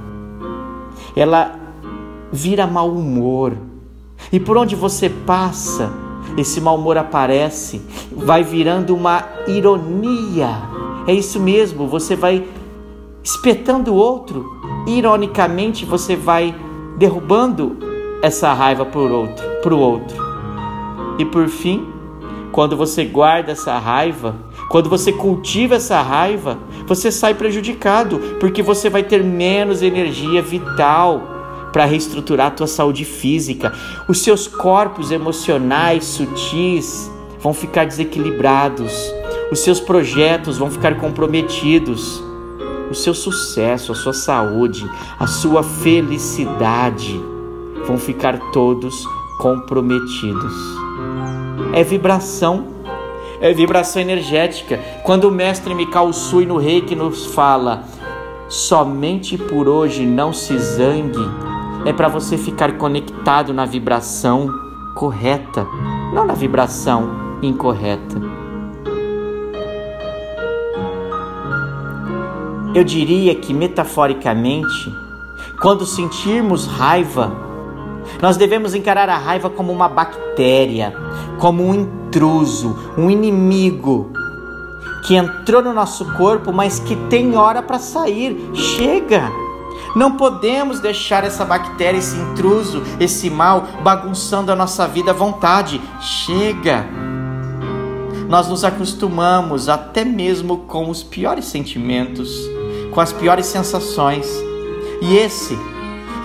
ela 1.17 1.59
vira 2.31 2.67
mau 2.67 2.91
humor. 2.91 3.57
E 4.33 4.38
por 4.38 4.57
onde 4.57 4.77
você 4.77 5.09
passa, 5.09 5.91
esse 6.40 6.61
mau 6.61 6.76
humor 6.76 6.97
aparece, 6.97 7.80
vai 8.12 8.42
virando 8.42 8.95
uma 8.95 9.25
ironia. 9.47 10.49
É 11.07 11.12
isso 11.12 11.40
mesmo, 11.40 11.87
você 11.87 12.14
vai 12.14 12.47
espetando 13.23 13.92
o 13.92 13.97
outro, 13.97 14.47
ironicamente 14.87 15.85
você 15.85 16.16
vai 16.16 16.54
derrubando 16.97 17.76
essa 18.23 18.52
raiva 18.52 18.85
por 18.85 19.11
outro, 19.11 19.45
para 19.62 19.75
o 19.75 19.78
outro. 19.78 20.16
E 21.18 21.25
por 21.25 21.49
fim, 21.49 21.87
quando 22.52 22.76
você 22.76 23.04
guarda 23.04 23.52
essa 23.52 23.78
raiva, 23.78 24.35
quando 24.68 24.88
você 24.88 25.12
cultiva 25.12 25.76
essa 25.76 26.00
raiva, 26.02 26.59
você 26.87 27.11
sai 27.11 27.35
prejudicado, 27.35 28.18
porque 28.40 28.62
você 28.62 28.90
vai 28.90 29.02
ter 29.02 29.23
menos 29.23 29.83
energia 29.83 30.42
vital 30.42 31.38
para 31.73 31.85
reestruturar 31.85 32.49
a 32.49 32.51
tua 32.51 32.67
saúde 32.67 33.05
física. 33.05 33.73
Os 34.09 34.23
seus 34.23 34.47
corpos 34.47 35.11
emocionais 35.11 36.05
sutis 36.05 37.11
vão 37.41 37.55
ficar 37.55 37.87
desequilibrados. 37.87 38.93
Os 39.51 39.61
seus 39.61 39.81
projetos 39.81 40.59
vão 40.59 40.71
ficar 40.71 40.97
comprometidos. 40.97 42.23
O 42.91 42.95
seu 42.95 43.13
sucesso, 43.13 43.93
a 43.93 43.95
sua 43.95 44.15
saúde, 44.15 44.89
a 45.19 45.27
sua 45.27 45.63
felicidade 45.63 47.21
vão 47.87 47.99
ficar 47.99 48.39
todos 48.53 49.07
comprometidos. 49.39 50.55
É 51.73 51.85
vibração 51.85 52.79
é 53.41 53.53
vibração 53.53 54.03
energética. 54.03 54.81
Quando 55.05 55.25
o 55.25 55.31
mestre 55.31 55.75
Mikao 55.75 56.13
Sui 56.13 56.45
no 56.45 56.57
Reiki 56.57 56.95
nos 56.95 57.27
fala, 57.27 57.85
somente 58.49 59.39
por 59.39 59.69
hoje 59.69 60.05
não 60.05 60.33
se 60.33 60.59
zangue, 60.59 61.25
é 61.85 61.93
para 61.93 62.09
você 62.09 62.37
ficar 62.37 62.77
conectado 62.77 63.53
na 63.53 63.65
vibração 63.65 64.49
correta, 64.95 65.67
não 66.13 66.25
na 66.25 66.35
vibração 66.35 67.09
incorreta. 67.43 68.21
Eu 72.75 72.85
diria 72.85 73.35
que 73.35 73.55
metaforicamente, 73.55 74.93
quando 75.61 75.87
sentirmos 75.87 76.67
raiva, 76.67 77.33
nós 78.21 78.37
devemos 78.37 78.75
encarar 78.75 79.09
a 79.09 79.17
raiva 79.17 79.49
como 79.49 79.73
uma 79.73 79.89
bactéria, 79.89 80.95
como 81.39 81.65
um 81.65 81.75
intruso, 81.75 82.77
um 82.97 83.11
inimigo 83.11 84.13
que 85.07 85.17
entrou 85.17 85.63
no 85.63 85.73
nosso 85.73 86.05
corpo, 86.17 86.53
mas 86.53 86.79
que 86.79 86.95
tem 87.09 87.37
hora 87.37 87.63
para 87.63 87.79
sair. 87.79 88.51
Chega! 88.55 89.48
Não 89.95 90.16
podemos 90.16 90.80
deixar 90.80 91.25
essa 91.25 91.45
bactéria, 91.45 91.99
esse 91.99 92.16
intruso, 92.16 92.83
esse 93.00 93.30
mal 93.30 93.66
bagunçando 93.83 94.52
a 94.52 94.57
nossa 94.57 94.87
vida 94.87 95.11
à 95.11 95.14
vontade. 95.14 95.80
Chega! 96.00 96.87
Nós 98.28 98.49
nos 98.49 98.62
acostumamos 98.64 99.68
até 99.68 100.04
mesmo 100.04 100.59
com 100.59 100.90
os 100.90 101.02
piores 101.02 101.47
sentimentos, 101.47 102.30
com 102.92 103.00
as 103.00 103.12
piores 103.12 103.47
sensações. 103.47 104.28
E 105.00 105.16
esse 105.16 105.59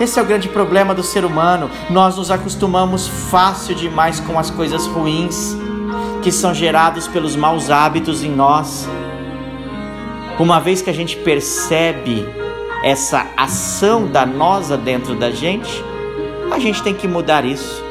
esse 0.00 0.18
é 0.18 0.22
o 0.22 0.26
grande 0.26 0.48
problema 0.48 0.92
do 0.92 1.04
ser 1.04 1.24
humano. 1.24 1.70
Nós 1.88 2.16
nos 2.16 2.30
acostumamos 2.30 3.06
fácil 3.06 3.76
demais 3.76 4.18
com 4.18 4.38
as 4.38 4.50
coisas 4.50 4.86
ruins 4.86 5.56
que 6.20 6.32
são 6.32 6.52
gerados 6.52 7.06
pelos 7.06 7.36
maus 7.36 7.70
hábitos 7.70 8.24
em 8.24 8.30
nós. 8.30 8.88
Uma 10.38 10.58
vez 10.58 10.82
que 10.82 10.90
a 10.90 10.92
gente 10.92 11.16
percebe 11.18 12.26
essa 12.84 13.26
ação 13.34 14.06
danosa 14.06 14.76
dentro 14.76 15.14
da 15.14 15.30
gente, 15.30 15.82
A 16.52 16.58
gente 16.58 16.82
tem 16.82 16.94
que 16.94 17.08
mudar 17.08 17.44
isso. 17.44 17.82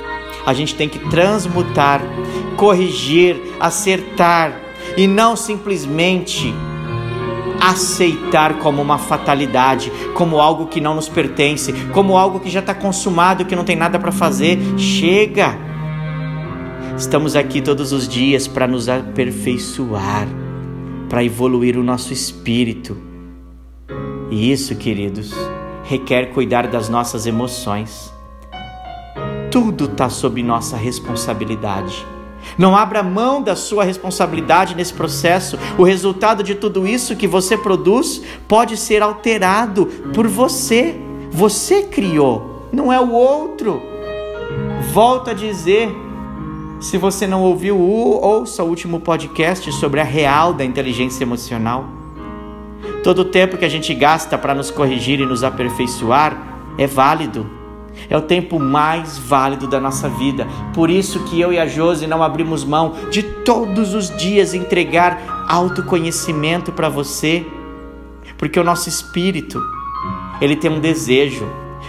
A 0.45 0.53
gente 0.53 0.75
tem 0.75 0.88
que 0.88 1.00
transmutar, 1.09 2.01
corrigir, 2.55 3.35
acertar 3.59 4.53
e 4.95 5.07
não 5.07 5.35
simplesmente 5.35 6.53
aceitar 7.59 8.59
como 8.59 8.81
uma 8.81 8.97
fatalidade, 8.97 9.91
como 10.13 10.39
algo 10.39 10.67
que 10.67 10.79
não 10.79 10.95
nos 10.95 11.09
pertence, 11.09 11.73
como 11.91 12.15
algo 12.15 12.39
que 12.39 12.50
já 12.50 12.59
está 12.59 12.75
consumado, 12.75 13.43
que 13.45 13.55
não 13.55 13.63
tem 13.63 13.75
nada 13.75 13.97
para 13.97 14.12
fazer. 14.12 14.59
Chega! 14.77 15.57
Estamos 16.95 17.35
aqui 17.35 17.62
todos 17.62 17.91
os 17.91 18.07
dias 18.07 18.47
para 18.47 18.67
nos 18.67 18.88
aperfeiçoar, 18.88 20.27
para 21.09 21.23
evoluir 21.23 21.77
o 21.77 21.83
nosso 21.83 22.13
espírito. 22.13 23.12
E 24.33 24.51
isso, 24.51 24.75
queridos, 24.75 25.31
requer 25.83 26.33
cuidar 26.33 26.65
das 26.65 26.89
nossas 26.89 27.27
emoções. 27.27 28.11
Tudo 29.51 29.85
está 29.85 30.09
sob 30.09 30.41
nossa 30.41 30.75
responsabilidade. 30.75 32.03
Não 32.57 32.75
abra 32.75 33.03
mão 33.03 33.43
da 33.43 33.55
sua 33.55 33.83
responsabilidade 33.83 34.73
nesse 34.73 34.91
processo. 34.91 35.55
O 35.77 35.83
resultado 35.83 36.41
de 36.41 36.55
tudo 36.55 36.87
isso 36.87 37.15
que 37.15 37.27
você 37.27 37.55
produz 37.55 38.23
pode 38.47 38.75
ser 38.75 39.03
alterado 39.03 39.85
por 40.15 40.27
você. 40.27 40.99
Você 41.29 41.83
criou, 41.83 42.67
não 42.71 42.91
é 42.91 42.99
o 42.99 43.11
outro. 43.11 43.83
Volto 44.91 45.29
a 45.29 45.33
dizer, 45.35 45.95
se 46.79 46.97
você 46.97 47.27
não 47.27 47.43
ouviu, 47.43 47.79
ouça 47.79 48.63
o 48.63 48.67
último 48.67 48.99
podcast 48.99 49.71
sobre 49.73 49.99
a 49.99 50.03
real 50.03 50.55
da 50.55 50.65
inteligência 50.65 51.23
emocional. 51.23 52.01
Todo 53.03 53.19
o 53.19 53.25
tempo 53.25 53.57
que 53.57 53.65
a 53.65 53.69
gente 53.69 53.93
gasta 53.93 54.38
para 54.38 54.55
nos 54.55 54.72
corrigir 54.72 55.19
e 55.19 55.25
nos 55.25 55.43
aperfeiçoar 55.43 56.38
é 56.77 56.88
válido 56.88 57.63
é 58.10 58.17
o 58.17 58.22
tempo 58.22 58.60
mais 58.60 59.17
válido 59.17 59.67
da 59.67 59.79
nossa 59.79 60.10
vida. 60.10 60.48
Por 60.74 60.89
isso 60.89 61.24
que 61.25 61.39
eu 61.39 61.53
e 61.53 61.60
a 61.60 61.65
Josi 61.65 62.07
não 62.07 62.24
abrimos 62.24 62.63
mão 62.63 62.93
de 63.10 63.24
todos 63.24 63.93
os 63.93 64.15
dias 64.17 64.53
entregar 64.53 65.45
autoconhecimento 65.48 66.72
para 66.72 66.89
você. 66.89 67.45
Porque 68.38 68.60
o 68.60 68.63
nosso 68.63 68.89
espírito, 68.89 69.62
ele 70.41 70.55
tem 70.55 70.72
um 70.72 70.79
desejo. 70.79 71.48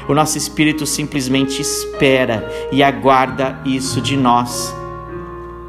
O 0.09 0.15
nosso 0.15 0.37
espírito 0.37 0.85
simplesmente 0.87 1.63
espera 1.63 2.49
e 2.71 2.83
aguarda 2.83 3.59
isso 3.65 4.01
de 4.01 4.17
nós. 4.17 4.75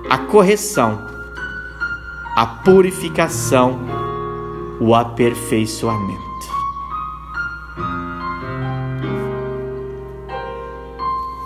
A 0.09 0.17
correção, 0.17 1.07
a 2.35 2.45
purificação, 2.45 3.79
o 4.79 4.93
aperfeiçoamento. 4.93 6.25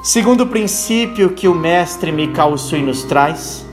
Segundo 0.04 0.48
princípio 0.48 1.30
que 1.32 1.48
o 1.48 1.54
mestre 1.54 2.12
Mikao 2.12 2.58
Sui 2.58 2.82
nos 2.82 3.04
traz, 3.04 3.66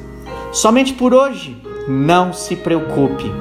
somente 0.53 0.93
por 0.93 1.15
hoje 1.15 1.57
não 1.89 2.33
se 2.33 2.57
preocupe. 2.57 3.33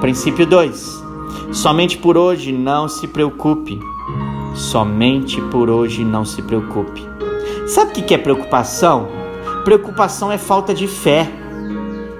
Princípio 0.00 0.46
2. 0.46 1.04
Somente 1.52 1.96
por 1.96 2.16
hoje 2.16 2.52
não 2.52 2.88
se 2.88 3.08
preocupe. 3.08 3.80
Somente 4.54 5.40
por 5.50 5.70
hoje 5.70 6.04
não 6.04 6.24
se 6.24 6.42
preocupe. 6.42 7.02
Sabe 7.66 7.90
o 7.90 8.04
que 8.04 8.14
é 8.14 8.18
preocupação? 8.18 9.08
Preocupação 9.64 10.30
é 10.30 10.38
falta 10.38 10.72
de 10.72 10.86
fé. 10.86 11.28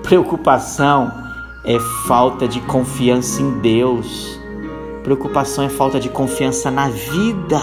Preocupação 0.02 1.25
é 1.66 1.80
falta 2.06 2.46
de 2.46 2.60
confiança 2.60 3.42
em 3.42 3.58
Deus. 3.58 4.40
Preocupação 5.02 5.64
é 5.64 5.68
falta 5.68 5.98
de 5.98 6.08
confiança 6.08 6.70
na 6.70 6.88
vida. 6.88 7.60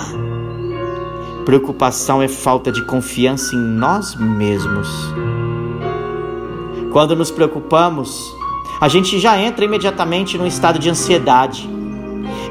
Preocupação 1.45 2.21
é 2.21 2.27
falta 2.27 2.69
de 2.69 2.83
confiança 2.83 3.55
em 3.55 3.59
nós 3.59 4.15
mesmos. 4.15 4.89
Quando 6.91 7.15
nos 7.15 7.31
preocupamos, 7.31 8.35
a 8.79 8.89
gente 8.89 9.17
já 9.19 9.41
entra 9.41 9.63
imediatamente 9.63 10.37
num 10.37 10.45
estado 10.45 10.77
de 10.77 10.89
ansiedade. 10.89 11.69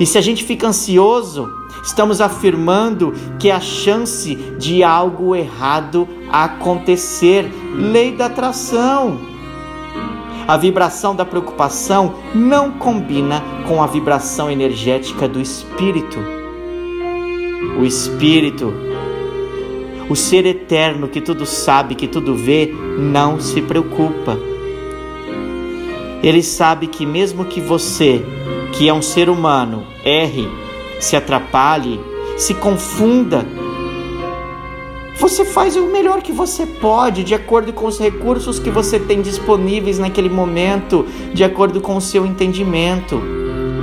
E 0.01 0.07
se 0.07 0.17
a 0.17 0.23
gente 0.23 0.45
fica 0.45 0.67
ansioso, 0.67 1.53
estamos 1.85 2.23
afirmando 2.23 3.13
que 3.39 3.51
a 3.51 3.61
chance 3.61 4.35
de 4.59 4.83
algo 4.83 5.37
errado 5.37 6.09
acontecer. 6.31 7.53
Lei 7.75 8.13
da 8.13 8.27
atração. 8.27 9.32
A 10.47 10.57
vibração 10.57 11.15
da 11.15 11.25
preocupação 11.25 12.15
não 12.35 12.73
combina 12.73 13.43
com 13.67 13.83
a 13.83 13.87
vibração 13.87 14.51
energética 14.51 15.29
do 15.29 15.41
espírito 15.41 16.43
o 17.79 17.85
Espírito, 17.85 18.73
o 20.09 20.17
ser 20.17 20.45
eterno 20.47 21.09
que 21.09 21.21
tudo 21.21 21.47
sabe, 21.47 21.95
que 21.95 22.07
tudo 22.07 22.35
vê, 22.35 22.73
não 22.99 23.41
se 23.41 23.63
preocupa. 23.63 24.39
Ele 26.23 26.43
sabe 26.43 26.87
que, 26.87 27.07
mesmo 27.07 27.45
que 27.45 27.61
você, 27.61 28.25
que 28.73 28.89
é 28.89 28.95
um 28.95 29.03
ser 29.03 29.29
humano, 29.29 29.85
erre, 30.05 30.49
se 31.01 31.17
atrapalhe, 31.17 32.01
se 32.37 32.55
confunda, 32.55 33.45
você 35.23 35.45
faz 35.45 35.77
o 35.77 35.87
melhor 35.87 36.21
que 36.21 36.33
você 36.33 36.67
pode, 36.67 37.23
de 37.23 37.33
acordo 37.33 37.73
com 37.73 37.87
os 37.87 37.97
recursos 37.97 38.59
que 38.59 38.71
você 38.71 38.99
tem 38.99 39.23
disponíveis 39.23 39.97
naquele 39.97 40.29
momento, 40.29 41.07
de 41.33 41.45
acordo 41.45 41.81
com 41.81 41.97
o 41.97 42.01
seu 42.01 42.27
entendimento. 42.27 43.23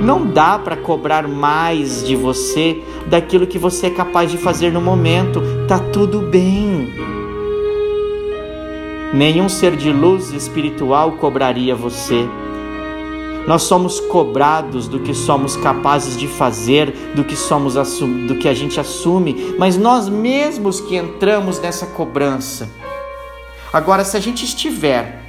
Não 0.02 0.26
dá 0.26 0.58
para 0.58 0.76
cobrar 0.76 1.26
mais 1.26 2.06
de 2.06 2.14
você 2.14 2.82
daquilo 3.06 3.46
que 3.46 3.56
você 3.56 3.86
é 3.86 3.90
capaz 3.90 4.30
de 4.30 4.36
fazer 4.36 4.70
no 4.70 4.82
momento. 4.82 5.40
Tá 5.66 5.78
tudo 5.78 6.20
bem. 6.20 6.92
Nenhum 9.14 9.48
ser 9.48 9.76
de 9.76 9.90
luz 9.90 10.34
espiritual 10.34 11.12
cobraria 11.12 11.74
você. 11.74 12.28
Nós 13.50 13.62
somos 13.62 13.98
cobrados 13.98 14.86
do 14.86 15.00
que 15.00 15.12
somos 15.12 15.56
capazes 15.56 16.16
de 16.16 16.28
fazer, 16.28 16.92
do 17.16 17.24
que 17.24 17.34
somos 17.34 17.74
do 17.74 18.36
que 18.36 18.46
a 18.46 18.54
gente 18.54 18.78
assume, 18.78 19.56
mas 19.58 19.76
nós 19.76 20.08
mesmos 20.08 20.80
que 20.80 20.94
entramos 20.94 21.58
nessa 21.58 21.84
cobrança. 21.84 22.70
Agora, 23.72 24.04
se 24.04 24.16
a 24.16 24.20
gente 24.20 24.44
estiver 24.44 25.20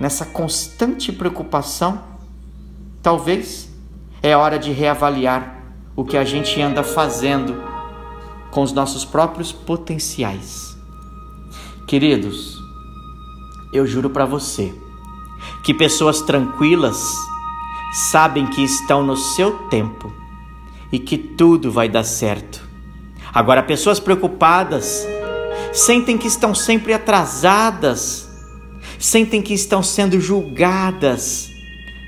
nessa 0.00 0.26
constante 0.26 1.12
preocupação, 1.12 2.02
talvez 3.00 3.70
é 4.20 4.36
hora 4.36 4.58
de 4.58 4.72
reavaliar 4.72 5.62
o 5.94 6.04
que 6.04 6.16
a 6.16 6.24
gente 6.24 6.60
anda 6.60 6.82
fazendo 6.82 7.62
com 8.50 8.60
os 8.60 8.72
nossos 8.72 9.04
próprios 9.04 9.52
potenciais. 9.52 10.76
Queridos, 11.86 12.58
eu 13.72 13.86
juro 13.86 14.10
para 14.10 14.24
você 14.24 14.74
que 15.62 15.74
pessoas 15.74 16.20
tranquilas 16.22 16.96
sabem 18.10 18.46
que 18.46 18.62
estão 18.62 19.02
no 19.02 19.16
seu 19.16 19.52
tempo 19.68 20.12
e 20.92 20.98
que 20.98 21.18
tudo 21.18 21.70
vai 21.70 21.88
dar 21.88 22.04
certo. 22.04 22.68
Agora, 23.32 23.62
pessoas 23.62 24.00
preocupadas 24.00 25.06
sentem 25.72 26.18
que 26.18 26.26
estão 26.26 26.54
sempre 26.54 26.92
atrasadas, 26.92 28.28
sentem 28.98 29.40
que 29.40 29.54
estão 29.54 29.82
sendo 29.82 30.20
julgadas 30.20 31.50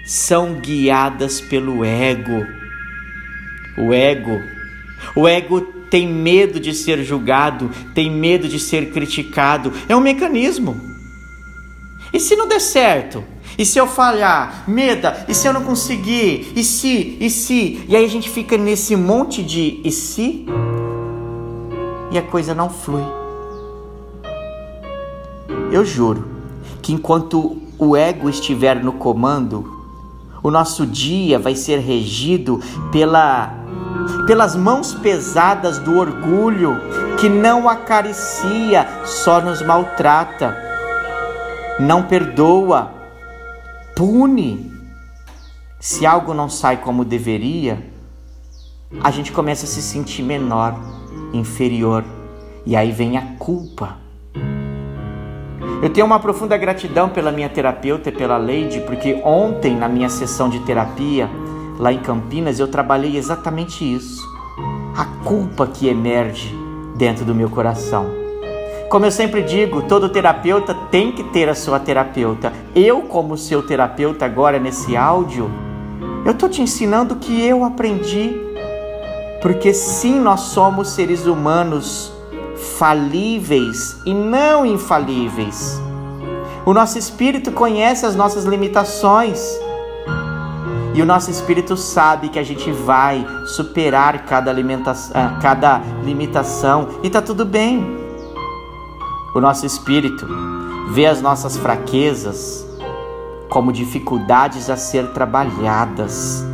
são 0.04 0.54
guiadas 0.54 1.40
pelo 1.40 1.84
ego. 1.84 2.46
O 3.78 3.92
ego, 3.92 4.40
o 5.14 5.26
ego 5.26 5.60
tem 5.90 6.06
medo 6.06 6.58
de 6.58 6.74
ser 6.74 7.02
julgado, 7.04 7.70
tem 7.94 8.10
medo 8.10 8.48
de 8.48 8.58
ser 8.58 8.92
criticado. 8.92 9.72
É 9.88 9.96
um 9.96 10.00
mecanismo. 10.00 10.91
E 12.12 12.20
se 12.20 12.36
não 12.36 12.46
der 12.46 12.60
certo? 12.60 13.24
E 13.56 13.64
se 13.64 13.78
eu 13.78 13.86
falhar? 13.86 14.64
Meda, 14.66 15.24
e 15.28 15.34
se 15.34 15.46
eu 15.46 15.52
não 15.52 15.62
conseguir? 15.62 16.52
E 16.54 16.64
se? 16.64 17.16
E 17.20 17.30
se? 17.30 17.84
E 17.88 17.96
aí 17.96 18.04
a 18.04 18.08
gente 18.08 18.28
fica 18.28 18.56
nesse 18.56 18.96
monte 18.96 19.42
de 19.42 19.80
e 19.84 19.90
se? 19.90 20.46
E 22.10 22.18
a 22.18 22.22
coisa 22.22 22.54
não 22.54 22.68
flui. 22.68 23.04
Eu 25.70 25.84
juro 25.84 26.28
que 26.82 26.92
enquanto 26.92 27.56
o 27.78 27.96
ego 27.96 28.28
estiver 28.28 28.82
no 28.82 28.92
comando, 28.92 29.82
o 30.42 30.50
nosso 30.50 30.86
dia 30.86 31.38
vai 31.38 31.54
ser 31.54 31.78
regido 31.78 32.60
pela 32.90 33.58
pelas 34.26 34.54
mãos 34.54 34.92
pesadas 34.94 35.78
do 35.78 35.96
orgulho 35.98 36.76
que 37.18 37.28
não 37.28 37.68
acaricia, 37.68 38.86
só 39.04 39.40
nos 39.40 39.62
maltrata, 39.62 40.56
não 41.82 42.04
perdoa, 42.04 42.92
pune. 43.96 44.70
Se 45.80 46.06
algo 46.06 46.32
não 46.32 46.48
sai 46.48 46.76
como 46.76 47.04
deveria, 47.04 47.84
a 49.02 49.10
gente 49.10 49.32
começa 49.32 49.64
a 49.64 49.68
se 49.68 49.82
sentir 49.82 50.22
menor, 50.22 50.78
inferior, 51.32 52.04
e 52.64 52.76
aí 52.76 52.92
vem 52.92 53.18
a 53.18 53.22
culpa. 53.36 53.96
Eu 55.82 55.90
tenho 55.90 56.06
uma 56.06 56.20
profunda 56.20 56.56
gratidão 56.56 57.08
pela 57.08 57.32
minha 57.32 57.48
terapeuta 57.48 58.10
e 58.10 58.12
pela 58.12 58.36
Leide, 58.36 58.80
porque 58.82 59.20
ontem, 59.24 59.74
na 59.74 59.88
minha 59.88 60.08
sessão 60.08 60.48
de 60.48 60.60
terapia, 60.60 61.28
lá 61.80 61.92
em 61.92 61.98
Campinas, 61.98 62.60
eu 62.60 62.68
trabalhei 62.68 63.16
exatamente 63.16 63.82
isso. 63.84 64.22
A 64.96 65.04
culpa 65.24 65.66
que 65.66 65.88
emerge 65.88 66.54
dentro 66.96 67.24
do 67.24 67.34
meu 67.34 67.50
coração. 67.50 68.21
Como 68.92 69.06
eu 69.06 69.10
sempre 69.10 69.40
digo, 69.40 69.80
todo 69.80 70.10
terapeuta 70.10 70.74
tem 70.90 71.12
que 71.12 71.24
ter 71.24 71.48
a 71.48 71.54
sua 71.54 71.80
terapeuta. 71.80 72.52
Eu, 72.74 73.00
como 73.00 73.38
seu 73.38 73.62
terapeuta 73.66 74.26
agora 74.26 74.58
nesse 74.58 74.94
áudio, 74.94 75.50
eu 76.26 76.32
estou 76.32 76.46
te 76.46 76.60
ensinando 76.60 77.14
o 77.14 77.16
que 77.16 77.42
eu 77.42 77.64
aprendi. 77.64 78.38
Porque 79.40 79.72
sim, 79.72 80.20
nós 80.20 80.40
somos 80.40 80.90
seres 80.90 81.24
humanos 81.24 82.12
falíveis 82.76 83.96
e 84.04 84.12
não 84.12 84.66
infalíveis. 84.66 85.80
O 86.66 86.74
nosso 86.74 86.98
espírito 86.98 87.50
conhece 87.50 88.04
as 88.04 88.14
nossas 88.14 88.44
limitações. 88.44 89.42
E 90.94 91.00
o 91.00 91.06
nosso 91.06 91.30
espírito 91.30 91.78
sabe 91.78 92.28
que 92.28 92.38
a 92.38 92.44
gente 92.44 92.70
vai 92.70 93.26
superar 93.46 94.26
cada, 94.26 94.52
ah, 95.14 95.38
cada 95.40 95.80
limitação 96.04 97.00
e 97.02 97.08
tá 97.08 97.22
tudo 97.22 97.46
bem. 97.46 98.01
O 99.34 99.40
nosso 99.40 99.64
espírito 99.64 100.26
vê 100.90 101.06
as 101.06 101.22
nossas 101.22 101.56
fraquezas 101.56 102.66
como 103.48 103.72
dificuldades 103.72 104.70
a 104.70 104.76
ser 104.76 105.08
trabalhadas, 105.12 106.44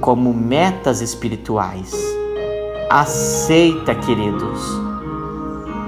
como 0.00 0.34
metas 0.34 1.00
espirituais. 1.00 1.94
Aceita, 2.88 3.94
queridos. 3.94 4.60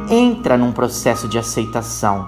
Entra 0.09 0.57
num 0.57 0.73
processo 0.73 1.29
de 1.29 1.39
aceitação 1.39 2.27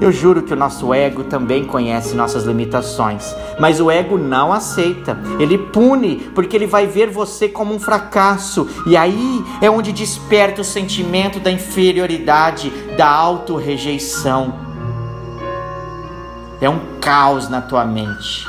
eu 0.00 0.12
juro 0.12 0.42
que 0.42 0.52
o 0.52 0.56
nosso 0.56 0.92
ego 0.92 1.24
também 1.24 1.64
conhece 1.64 2.14
nossas 2.14 2.44
limitações, 2.44 3.34
mas 3.58 3.80
o 3.80 3.90
ego 3.90 4.18
não 4.18 4.52
aceita. 4.52 5.18
Ele 5.38 5.56
pune 5.56 6.16
porque 6.34 6.56
ele 6.56 6.66
vai 6.66 6.86
ver 6.86 7.10
você 7.10 7.48
como 7.48 7.74
um 7.74 7.78
fracasso, 7.78 8.68
e 8.86 8.96
aí 8.96 9.44
é 9.60 9.70
onde 9.70 9.92
desperta 9.92 10.60
o 10.60 10.64
sentimento 10.64 11.40
da 11.40 11.50
inferioridade, 11.50 12.70
da 12.96 13.08
auto-rejeição. 13.08 14.54
É 16.60 16.68
um 16.68 16.80
caos 17.00 17.48
na 17.48 17.60
tua 17.60 17.84
mente. 17.84 18.46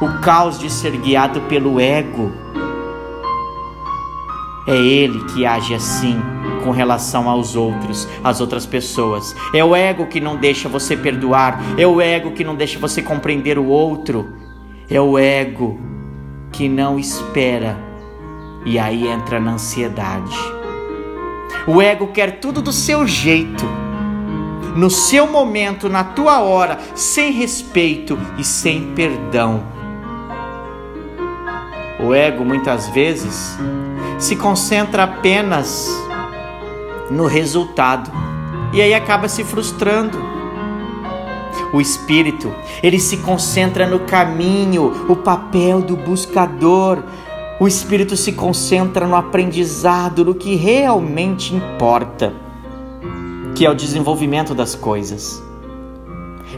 O 0.00 0.20
caos 0.20 0.58
de 0.58 0.70
ser 0.70 0.96
guiado 0.96 1.40
pelo 1.42 1.80
ego. 1.80 2.32
É 4.66 4.76
ele 4.76 5.24
que 5.24 5.44
age 5.44 5.74
assim 5.74 6.18
com 6.62 6.70
relação 6.70 7.28
aos 7.28 7.54
outros, 7.54 8.08
às 8.22 8.40
outras 8.40 8.64
pessoas. 8.64 9.36
É 9.52 9.62
o 9.62 9.76
ego 9.76 10.06
que 10.06 10.20
não 10.20 10.36
deixa 10.36 10.68
você 10.68 10.96
perdoar, 10.96 11.60
é 11.76 11.86
o 11.86 12.00
ego 12.00 12.32
que 12.32 12.42
não 12.42 12.54
deixa 12.54 12.78
você 12.78 13.02
compreender 13.02 13.58
o 13.58 13.66
outro, 13.66 14.34
é 14.88 15.00
o 15.00 15.18
ego 15.18 15.78
que 16.50 16.68
não 16.68 16.98
espera 16.98 17.76
e 18.64 18.78
aí 18.78 19.06
entra 19.06 19.38
na 19.38 19.52
ansiedade. 19.52 20.36
O 21.66 21.80
ego 21.80 22.08
quer 22.08 22.40
tudo 22.40 22.62
do 22.62 22.72
seu 22.72 23.06
jeito, 23.06 23.64
no 24.74 24.90
seu 24.90 25.26
momento, 25.26 25.88
na 25.88 26.02
tua 26.02 26.40
hora, 26.40 26.78
sem 26.94 27.32
respeito 27.32 28.18
e 28.38 28.44
sem 28.44 28.94
perdão. 28.94 29.62
O 32.00 32.12
ego 32.12 32.44
muitas 32.44 32.88
vezes 32.88 33.58
se 34.18 34.36
concentra 34.36 35.04
apenas 35.04 35.88
no 37.10 37.26
resultado 37.26 38.10
e 38.72 38.82
aí 38.82 38.92
acaba 38.92 39.28
se 39.28 39.44
frustrando. 39.44 40.18
O 41.72 41.80
espírito, 41.80 42.52
ele 42.82 42.98
se 42.98 43.18
concentra 43.18 43.86
no 43.86 44.00
caminho, 44.00 45.06
o 45.08 45.16
papel 45.16 45.80
do 45.80 45.96
buscador. 45.96 47.02
O 47.60 47.68
espírito 47.68 48.16
se 48.16 48.32
concentra 48.32 49.06
no 49.06 49.14
aprendizado, 49.14 50.24
no 50.24 50.34
que 50.34 50.56
realmente 50.56 51.54
importa, 51.54 52.32
que 53.54 53.64
é 53.64 53.70
o 53.70 53.74
desenvolvimento 53.74 54.54
das 54.54 54.74
coisas. 54.74 55.42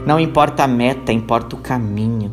Não 0.05 0.19
importa 0.19 0.63
a 0.63 0.67
meta, 0.67 1.11
importa 1.11 1.55
o 1.55 1.59
caminho. 1.59 2.31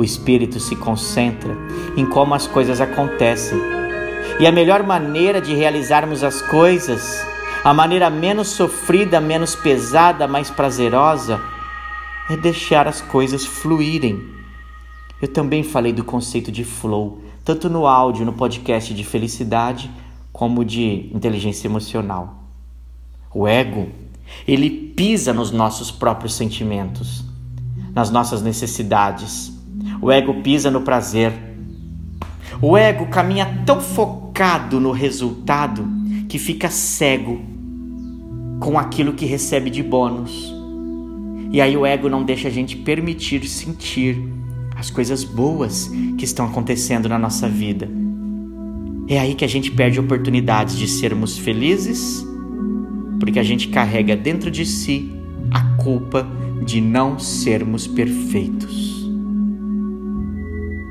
O 0.00 0.02
espírito 0.02 0.58
se 0.58 0.74
concentra 0.76 1.54
em 1.94 2.06
como 2.06 2.32
as 2.32 2.46
coisas 2.46 2.80
acontecem 2.80 3.60
e 4.40 4.46
a 4.46 4.50
melhor 4.50 4.82
maneira 4.82 5.42
de 5.42 5.54
realizarmos 5.54 6.24
as 6.24 6.40
coisas, 6.40 7.22
a 7.62 7.74
maneira 7.74 8.08
menos 8.08 8.48
sofrida, 8.48 9.20
menos 9.20 9.54
pesada, 9.54 10.26
mais 10.26 10.48
prazerosa, 10.48 11.38
é 12.30 12.36
deixar 12.38 12.88
as 12.88 13.02
coisas 13.02 13.44
fluírem. 13.44 14.26
Eu 15.20 15.28
também 15.28 15.62
falei 15.62 15.92
do 15.92 16.02
conceito 16.02 16.50
de 16.50 16.64
flow, 16.64 17.20
tanto 17.44 17.68
no 17.68 17.86
áudio, 17.86 18.24
no 18.24 18.32
podcast 18.32 18.94
de 18.94 19.04
felicidade, 19.04 19.90
como 20.32 20.64
de 20.64 21.10
inteligência 21.14 21.68
emocional. 21.68 22.42
O 23.34 23.46
ego, 23.46 23.90
ele 24.48 24.70
pisa 24.70 25.34
nos 25.34 25.50
nossos 25.50 25.90
próprios 25.90 26.32
sentimentos, 26.32 27.22
nas 27.92 28.10
nossas 28.10 28.40
necessidades. 28.40 29.59
O 30.02 30.10
ego 30.10 30.34
pisa 30.42 30.70
no 30.70 30.80
prazer. 30.80 31.32
O 32.62 32.76
ego 32.76 33.06
caminha 33.06 33.62
tão 33.66 33.80
focado 33.80 34.80
no 34.80 34.92
resultado 34.92 35.86
que 36.28 36.38
fica 36.38 36.70
cego 36.70 37.40
com 38.60 38.78
aquilo 38.78 39.14
que 39.14 39.26
recebe 39.26 39.70
de 39.70 39.82
bônus. 39.82 40.54
E 41.52 41.60
aí 41.60 41.76
o 41.76 41.84
ego 41.84 42.08
não 42.08 42.22
deixa 42.22 42.48
a 42.48 42.50
gente 42.50 42.76
permitir 42.76 43.46
sentir 43.46 44.16
as 44.76 44.88
coisas 44.88 45.24
boas 45.24 45.90
que 46.16 46.24
estão 46.24 46.46
acontecendo 46.46 47.08
na 47.08 47.18
nossa 47.18 47.48
vida. 47.48 47.88
É 49.08 49.18
aí 49.18 49.34
que 49.34 49.44
a 49.44 49.48
gente 49.48 49.70
perde 49.70 49.98
oportunidades 49.98 50.76
de 50.76 50.86
sermos 50.86 51.36
felizes, 51.36 52.24
porque 53.18 53.38
a 53.38 53.42
gente 53.42 53.68
carrega 53.68 54.16
dentro 54.16 54.50
de 54.50 54.64
si 54.64 55.12
a 55.50 55.60
culpa 55.82 56.26
de 56.64 56.80
não 56.80 57.18
sermos 57.18 57.86
perfeitos. 57.86 58.99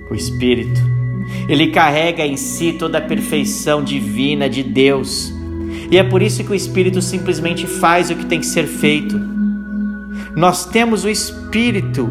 O 0.10 0.16
espírito 0.16 1.00
ele 1.48 1.68
carrega 1.68 2.26
em 2.26 2.38
si 2.38 2.74
toda 2.74 2.98
a 2.98 3.02
perfeição 3.02 3.84
divina 3.84 4.50
de 4.50 4.64
Deus. 4.64 5.34
E 5.92 5.98
é 5.98 6.04
por 6.04 6.22
isso 6.22 6.44
que 6.44 6.52
o 6.52 6.56
Espírito 6.56 7.02
simplesmente 7.02 7.66
faz 7.66 8.10
o 8.10 8.16
que 8.16 8.26
tem 8.26 8.40
que 8.40 8.46
ser 8.46 8.68
feito. 8.68 9.20
Nós 10.36 10.66
temos 10.66 11.04
o 11.04 11.10
Espírito 11.10 12.10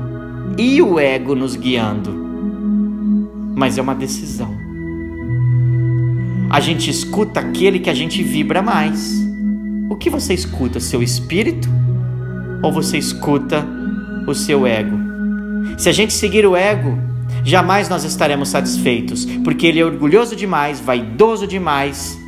e 0.57 0.83
o 0.83 0.99
ego 0.99 1.35
nos 1.35 1.55
guiando, 1.55 2.11
mas 3.55 3.79
é 3.79 3.83
uma 3.83 3.95
decisão. 3.95 4.53
A 6.51 6.59
gente 6.61 6.91
escuta 6.91 7.41
aquele 7.41 7.79
que 7.79 7.91
a 7.91 7.95
gente 7.95 8.23
vibra 8.23 8.61
mais. 8.61 9.13
O 9.89 9.97
que 9.97 10.11
você 10.11 10.35
escuta? 10.35 10.81
Seu 10.81 11.03
espírito? 11.03 11.69
Ou 12.63 12.73
você 12.73 12.99
escuta 12.99 13.65
o 14.27 14.35
seu 14.35 14.67
ego? 14.67 14.99
Se 15.77 15.89
a 15.89 15.93
gente 15.93 16.13
seguir 16.13 16.47
o 16.47 16.57
ego, 16.57 16.99
jamais 17.45 17.89
nós 17.89 18.05
estaremos 18.05 18.49
satisfeitos, 18.49 19.25
porque 19.45 19.67
ele 19.67 19.81
é 19.81 19.85
orgulhoso 19.85 20.35
demais, 20.35 20.81
vaidoso 20.81 21.47
demais. 21.47 22.19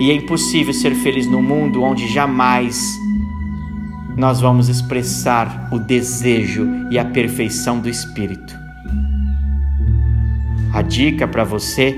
E 0.00 0.10
é 0.10 0.14
impossível 0.14 0.72
ser 0.72 0.94
feliz 0.96 1.26
no 1.26 1.42
mundo 1.42 1.82
onde 1.82 2.08
jamais 2.08 2.80
nós 4.16 4.40
vamos 4.40 4.68
expressar 4.68 5.68
o 5.72 5.78
desejo 5.78 6.66
e 6.90 6.98
a 6.98 7.04
perfeição 7.04 7.78
do 7.78 7.88
Espírito. 7.88 8.58
A 10.72 10.82
dica 10.82 11.26
para 11.26 11.44
você 11.44 11.96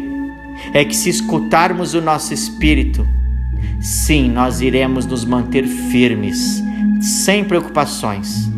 é 0.73 0.85
que 0.85 0.95
se 0.95 1.11
escutarmos 1.11 1.95
o 1.95 2.01
nosso 2.01 2.33
Espírito, 2.33 3.07
sim, 3.81 4.31
nós 4.31 4.61
iremos 4.61 5.07
nos 5.07 5.25
manter 5.25 5.67
firmes, 5.67 6.63
sem 7.01 7.45
preocupações 7.45 8.52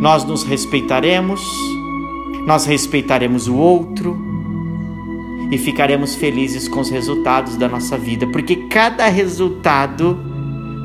nós 0.00 0.24
nos 0.24 0.42
respeitaremos, 0.44 1.40
nós 2.46 2.66
respeitaremos 2.66 3.48
o 3.48 3.56
outro 3.56 4.16
e 5.50 5.58
ficaremos 5.58 6.14
felizes 6.14 6.68
com 6.68 6.80
os 6.80 6.90
resultados 6.90 7.56
da 7.56 7.68
nossa 7.68 7.96
vida, 7.96 8.26
porque 8.26 8.56
cada 8.68 9.06
resultado 9.08 10.18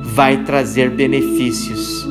vai 0.04 0.43
trazer 0.43 0.89
benefícios. 0.91 2.06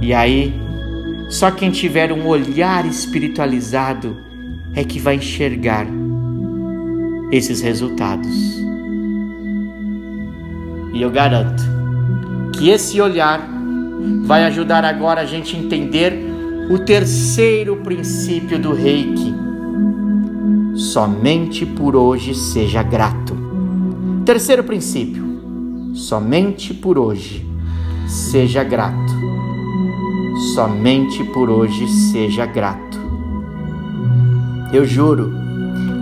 E 0.00 0.12
aí, 0.12 0.52
só 1.30 1.50
quem 1.50 1.70
tiver 1.70 2.12
um 2.12 2.26
olhar 2.26 2.84
espiritualizado 2.86 4.16
é 4.74 4.84
que 4.84 4.98
vai 4.98 5.16
enxergar 5.16 5.86
esses 7.30 7.60
resultados. 7.60 8.34
E 10.92 11.02
eu 11.02 11.10
garanto 11.10 11.62
que 12.56 12.70
esse 12.70 13.00
olhar 13.00 13.53
vai 14.24 14.44
ajudar 14.44 14.84
agora 14.84 15.20
a 15.20 15.26
gente 15.26 15.56
a 15.56 15.58
entender 15.58 16.24
o 16.70 16.78
terceiro 16.78 17.76
princípio 17.76 18.58
do 18.58 18.72
reiki. 18.72 19.34
Somente 20.74 21.64
por 21.64 21.94
hoje 21.94 22.34
seja 22.34 22.82
grato. 22.82 23.36
Terceiro 24.24 24.64
princípio. 24.64 25.24
Somente 25.94 26.72
por 26.74 26.98
hoje 26.98 27.46
seja 28.08 28.64
grato. 28.64 29.12
Somente 30.54 31.22
por 31.24 31.48
hoje 31.48 31.86
seja 31.86 32.46
grato. 32.46 32.98
Eu 34.72 34.84
juro 34.84 35.32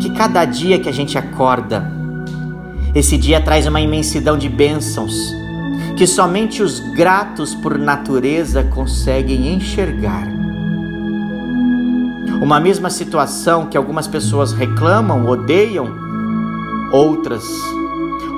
que 0.00 0.11
cada 0.11 0.44
dia 0.44 0.78
que 0.78 0.88
a 0.88 0.92
gente 0.92 1.18
acorda, 1.18 1.92
esse 2.94 3.18
dia 3.18 3.40
traz 3.40 3.66
uma 3.66 3.81
imensidão 3.81 4.38
de 4.38 4.48
bênçãos 4.48 5.41
que 5.96 6.07
somente 6.07 6.62
os 6.62 6.81
gratos 6.81 7.55
por 7.55 7.78
natureza 7.78 8.64
conseguem 8.64 9.55
enxergar. 9.55 10.26
Uma 12.40 12.59
mesma 12.59 12.90
situação 12.90 13.66
que 13.66 13.76
algumas 13.76 14.07
pessoas 14.07 14.52
reclamam, 14.52 15.26
odeiam, 15.26 15.88
outras 16.92 17.44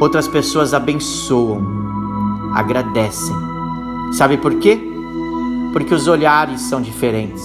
outras 0.01 0.27
pessoas 0.29 0.75
abençoam, 0.75 1.63
agradecem. 2.55 3.35
Sabe 4.13 4.37
por 4.37 4.57
quê? 4.57 4.79
Porque 5.73 5.95
os 5.95 6.07
olhares 6.07 6.61
são 6.63 6.81
diferentes. 6.81 7.43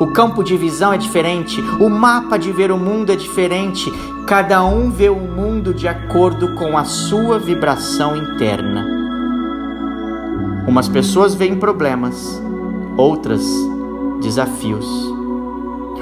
O 0.00 0.08
campo 0.08 0.42
de 0.42 0.56
visão 0.56 0.92
é 0.92 0.98
diferente, 0.98 1.60
o 1.80 1.88
mapa 1.88 2.38
de 2.38 2.50
ver 2.52 2.70
o 2.70 2.78
mundo 2.78 3.12
é 3.12 3.16
diferente. 3.16 3.92
Cada 4.26 4.64
um 4.64 4.90
vê 4.90 5.08
o 5.08 5.18
mundo 5.18 5.74
de 5.74 5.86
acordo 5.86 6.54
com 6.54 6.76
a 6.76 6.84
sua 6.84 7.38
vibração 7.38 8.16
interna. 8.16 8.93
Umas 10.74 10.88
pessoas 10.88 11.36
veem 11.36 11.54
problemas, 11.54 12.42
outras 12.96 13.46
desafios. 14.20 14.84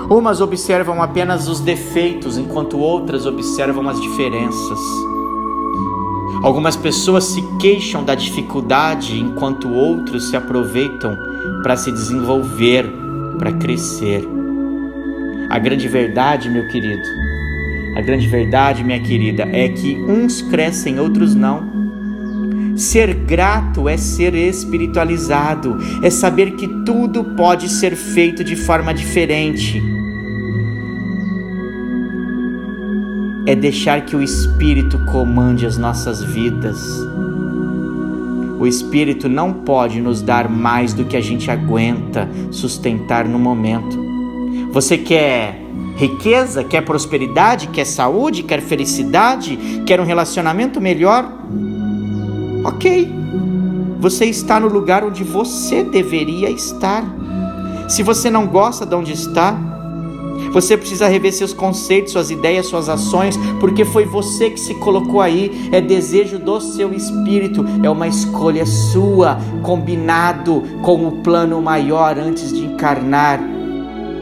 Umas 0.09 0.41
observam 0.41 1.03
apenas 1.03 1.47
os 1.47 1.61
defeitos, 1.61 2.39
enquanto 2.39 2.79
outras 2.79 3.27
observam 3.27 3.87
as 3.87 4.01
diferenças. 4.01 4.79
Algumas 6.43 6.75
pessoas 6.75 7.25
se 7.25 7.43
queixam 7.61 8.03
da 8.03 8.15
dificuldade, 8.15 9.21
enquanto 9.21 9.71
outros 9.71 10.31
se 10.31 10.37
aproveitam 10.39 11.19
para 11.63 11.77
se 11.77 11.93
desenvolver, 11.93 12.91
para 13.39 13.53
crescer. 13.53 14.27
A 15.51 15.59
grande 15.59 15.87
verdade, 15.87 16.49
meu 16.49 16.67
querido, 16.69 17.07
a 17.95 18.01
grande 18.01 18.27
verdade, 18.27 18.83
minha 18.83 19.01
querida, 19.01 19.43
é 19.43 19.69
que 19.69 20.03
uns 20.09 20.41
crescem, 20.41 20.99
outros 20.99 21.35
não. 21.35 21.72
Ser 22.77 23.13
grato 23.15 23.89
é 23.89 23.97
ser 23.97 24.35
espiritualizado, 24.35 25.79
é 26.03 26.09
saber 26.09 26.53
que 26.53 26.67
tudo 26.85 27.23
pode 27.37 27.69
ser 27.69 27.95
feito 27.95 28.43
de 28.43 28.57
forma 28.57 28.95
diferente. 28.95 29.83
É 33.47 33.55
deixar 33.55 34.07
que 34.07 34.17
o 34.17 34.23
Espírito 34.23 34.99
comande 35.07 35.67
as 35.67 35.77
nossas 35.77 36.23
vidas. 36.23 36.81
O 38.59 38.67
Espírito 38.67 39.29
não 39.29 39.53
pode 39.53 40.01
nos 40.01 40.23
dar 40.23 40.49
mais 40.49 40.95
do 40.95 41.05
que 41.05 41.17
a 41.17 41.21
gente 41.21 41.51
aguenta 41.51 42.29
sustentar 42.51 43.29
no 43.29 43.39
momento. 43.39 44.01
Você 44.71 44.97
quer 44.97 45.61
riqueza, 45.97 46.65
quer 46.65 46.83
prosperidade, 46.83 47.69
quer 47.69 47.85
saúde, 47.85 48.43
quer 48.45 48.63
felicidade, 48.63 49.59
quer 49.85 50.01
um 50.01 50.05
relacionamento 50.05 50.81
melhor? 50.81 51.31
Ok, 52.65 53.13
você 53.99 54.27
está 54.27 54.61
no 54.61 54.69
lugar 54.69 55.05
onde 55.05 55.25
você 55.25 55.83
deveria 55.83 56.49
estar. 56.49 57.05
Se 57.89 58.03
você 58.03 58.31
não 58.31 58.47
gosta 58.47 58.87
de 58.87 58.95
onde 58.95 59.13
está, 59.13 59.59
você 60.53 60.77
precisa 60.77 61.09
rever 61.09 61.33
seus 61.33 61.53
conceitos, 61.53 62.13
suas 62.13 62.31
ideias, 62.31 62.67
suas 62.67 62.89
ações, 62.89 63.37
porque 63.59 63.85
foi 63.85 64.05
você 64.05 64.51
que 64.51 64.61
se 64.61 64.75
colocou 64.75 65.21
aí. 65.21 65.71
É 65.73 65.81
desejo 65.81 66.39
do 66.39 66.61
seu 66.61 66.93
espírito, 66.93 67.65
é 67.83 67.91
uma 67.91 68.07
escolha 68.07 68.65
sua, 68.65 69.39
combinado 69.63 70.63
com 70.83 71.07
o 71.09 71.13
plano 71.23 71.61
maior 71.61 72.19
antes 72.19 72.53
de 72.53 72.65
encarnar. 72.65 73.41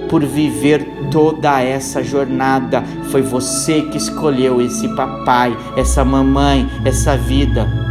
Por 0.08 0.24
viver 0.24 1.08
toda 1.10 1.60
essa 1.60 2.02
jornada, 2.02 2.82
foi 3.10 3.22
você 3.22 3.82
que 3.82 3.98
escolheu 3.98 4.60
esse 4.60 4.88
papai, 4.96 5.56
essa 5.76 6.04
mamãe, 6.04 6.68
essa 6.84 7.16
vida. 7.16 7.89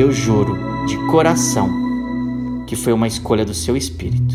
Eu 0.00 0.10
juro, 0.10 0.56
de 0.86 0.96
coração, 1.08 1.68
que 2.66 2.74
foi 2.74 2.90
uma 2.90 3.06
escolha 3.06 3.44
do 3.44 3.52
seu 3.52 3.76
espírito 3.76 4.34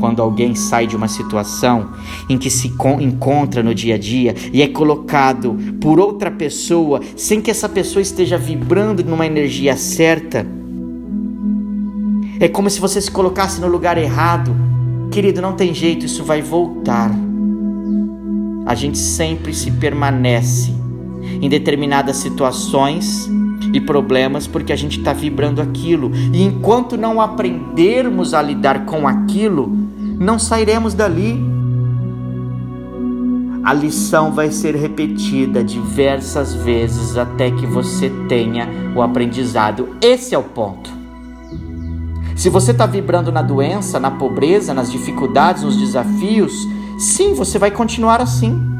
quando 0.00 0.22
alguém 0.22 0.54
sai 0.54 0.86
de 0.86 0.96
uma 0.96 1.06
situação 1.06 1.90
em 2.30 2.38
que 2.38 2.48
se 2.48 2.72
encontra 3.00 3.62
no 3.62 3.74
dia 3.74 3.96
a 3.96 3.98
dia 3.98 4.34
e 4.54 4.62
é 4.62 4.68
colocado 4.68 5.54
por 5.82 6.00
outra 6.00 6.30
pessoa 6.30 7.02
sem 7.14 7.42
que 7.42 7.50
essa 7.50 7.68
pessoa 7.68 8.00
esteja 8.00 8.38
vibrando 8.38 9.04
numa 9.04 9.26
energia 9.26 9.76
certa. 9.76 10.46
É 12.40 12.48
como 12.48 12.70
se 12.70 12.80
você 12.80 13.02
se 13.02 13.10
colocasse 13.10 13.60
no 13.60 13.68
lugar 13.68 13.98
errado. 13.98 14.56
Querido, 15.10 15.42
não 15.42 15.52
tem 15.52 15.74
jeito, 15.74 16.06
isso 16.06 16.24
vai 16.24 16.40
voltar. 16.40 17.10
A 18.64 18.74
gente 18.74 18.96
sempre 18.96 19.52
se 19.52 19.70
permanece 19.72 20.81
em 21.22 21.48
determinadas 21.48 22.16
situações 22.16 23.30
e 23.72 23.80
problemas 23.80 24.46
porque 24.46 24.72
a 24.72 24.76
gente 24.76 24.98
está 24.98 25.12
vibrando 25.12 25.60
aquilo. 25.60 26.10
E 26.32 26.42
enquanto 26.42 26.96
não 26.96 27.20
aprendermos 27.20 28.34
a 28.34 28.42
lidar 28.42 28.84
com 28.84 29.06
aquilo, 29.06 29.70
não 30.18 30.38
sairemos 30.38 30.94
dali. 30.94 31.52
A 33.64 33.72
lição 33.72 34.32
vai 34.32 34.50
ser 34.50 34.74
repetida 34.74 35.62
diversas 35.62 36.52
vezes 36.52 37.16
até 37.16 37.50
que 37.50 37.64
você 37.64 38.10
tenha 38.28 38.68
o 38.94 39.02
aprendizado. 39.02 39.96
Esse 40.00 40.34
é 40.34 40.38
o 40.38 40.42
ponto. 40.42 40.90
Se 42.34 42.48
você 42.48 42.72
está 42.72 42.86
vibrando 42.86 43.30
na 43.30 43.40
doença, 43.40 44.00
na 44.00 44.10
pobreza, 44.10 44.74
nas 44.74 44.90
dificuldades, 44.90 45.62
nos 45.62 45.76
desafios, 45.76 46.52
sim, 46.98 47.34
você 47.34 47.56
vai 47.56 47.70
continuar 47.70 48.20
assim. 48.20 48.71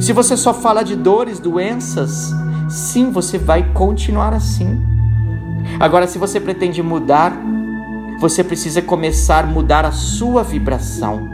Se 0.00 0.12
você 0.12 0.36
só 0.36 0.52
fala 0.52 0.82
de 0.82 0.96
dores, 0.96 1.38
doenças, 1.38 2.32
sim, 2.68 3.10
você 3.10 3.38
vai 3.38 3.72
continuar 3.72 4.32
assim. 4.32 4.80
Agora, 5.80 6.06
se 6.06 6.18
você 6.18 6.38
pretende 6.38 6.82
mudar, 6.82 7.32
você 8.20 8.44
precisa 8.44 8.80
começar 8.82 9.44
a 9.44 9.46
mudar 9.46 9.84
a 9.84 9.92
sua 9.92 10.42
vibração. 10.42 11.28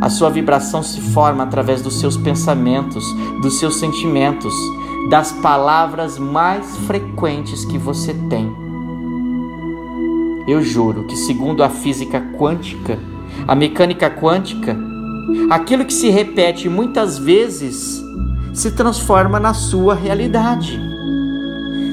A 0.00 0.10
sua 0.10 0.30
vibração 0.30 0.82
se 0.82 1.00
forma 1.00 1.42
através 1.42 1.80
dos 1.80 1.98
seus 1.98 2.16
pensamentos, 2.16 3.04
dos 3.40 3.58
seus 3.58 3.76
sentimentos, 3.76 4.54
das 5.08 5.32
palavras 5.32 6.18
mais 6.18 6.76
frequentes 6.86 7.64
que 7.64 7.78
você 7.78 8.12
tem. 8.28 8.52
Eu 10.46 10.62
juro 10.62 11.04
que, 11.04 11.16
segundo 11.16 11.62
a 11.62 11.68
física 11.68 12.20
quântica, 12.38 12.98
a 13.48 13.54
mecânica 13.54 14.10
quântica, 14.10 14.76
aquilo 15.50 15.84
que 15.84 15.92
se 15.92 16.08
repete 16.10 16.68
muitas 16.68 17.18
vezes 17.18 18.02
se 18.52 18.70
transforma 18.70 19.38
na 19.38 19.52
sua 19.52 19.94
realidade. 19.94 20.80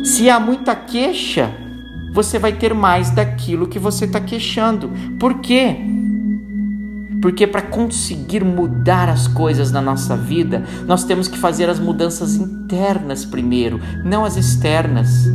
Se 0.03 0.29
há 0.29 0.39
muita 0.39 0.75
queixa, 0.75 1.51
você 2.13 2.37
vai 2.37 2.53
ter 2.53 2.73
mais 2.73 3.09
daquilo 3.09 3.67
que 3.67 3.79
você 3.79 4.05
está 4.05 4.21
queixando. 4.21 4.89
Por 5.19 5.39
quê? 5.39 5.77
Porque 7.21 7.47
para 7.47 7.61
conseguir 7.61 8.43
mudar 8.43 9.09
as 9.09 9.27
coisas 9.27 9.71
na 9.71 9.81
nossa 9.81 10.15
vida, 10.15 10.63
nós 10.85 11.03
temos 11.03 11.27
que 11.27 11.37
fazer 11.37 11.69
as 11.69 11.79
mudanças 11.79 12.35
internas 12.35 13.23
primeiro, 13.25 13.79
não 14.03 14.25
as 14.25 14.35
externas. 14.35 15.31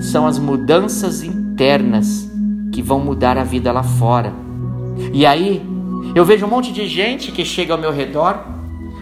São 0.00 0.26
as 0.26 0.38
mudanças 0.38 1.22
internas 1.22 2.28
que 2.72 2.82
vão 2.82 2.98
mudar 2.98 3.38
a 3.38 3.44
vida 3.44 3.70
lá 3.72 3.82
fora. 3.82 4.32
E 5.12 5.24
aí, 5.24 5.62
eu 6.14 6.24
vejo 6.24 6.46
um 6.46 6.50
monte 6.50 6.72
de 6.72 6.86
gente 6.86 7.32
que 7.32 7.44
chega 7.44 7.72
ao 7.72 7.80
meu 7.80 7.92
redor, 7.92 8.38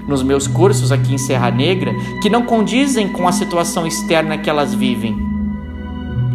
nos 0.06 0.22
meus 0.22 0.46
cursos 0.46 0.90
aqui 0.90 1.14
em 1.14 1.18
Serra 1.18 1.50
Negra, 1.50 1.92
que 2.22 2.30
não 2.30 2.44
condizem 2.44 3.08
com 3.08 3.28
a 3.28 3.32
situação 3.32 3.86
externa 3.86 4.38
que 4.38 4.48
elas 4.48 4.74
vivem 4.74 5.28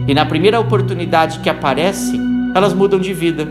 e 0.07 0.13
na 0.13 0.25
primeira 0.25 0.59
oportunidade 0.59 1.39
que 1.39 1.49
aparece, 1.49 2.19
elas 2.53 2.73
mudam 2.73 2.99
de 2.99 3.13
vida. 3.13 3.47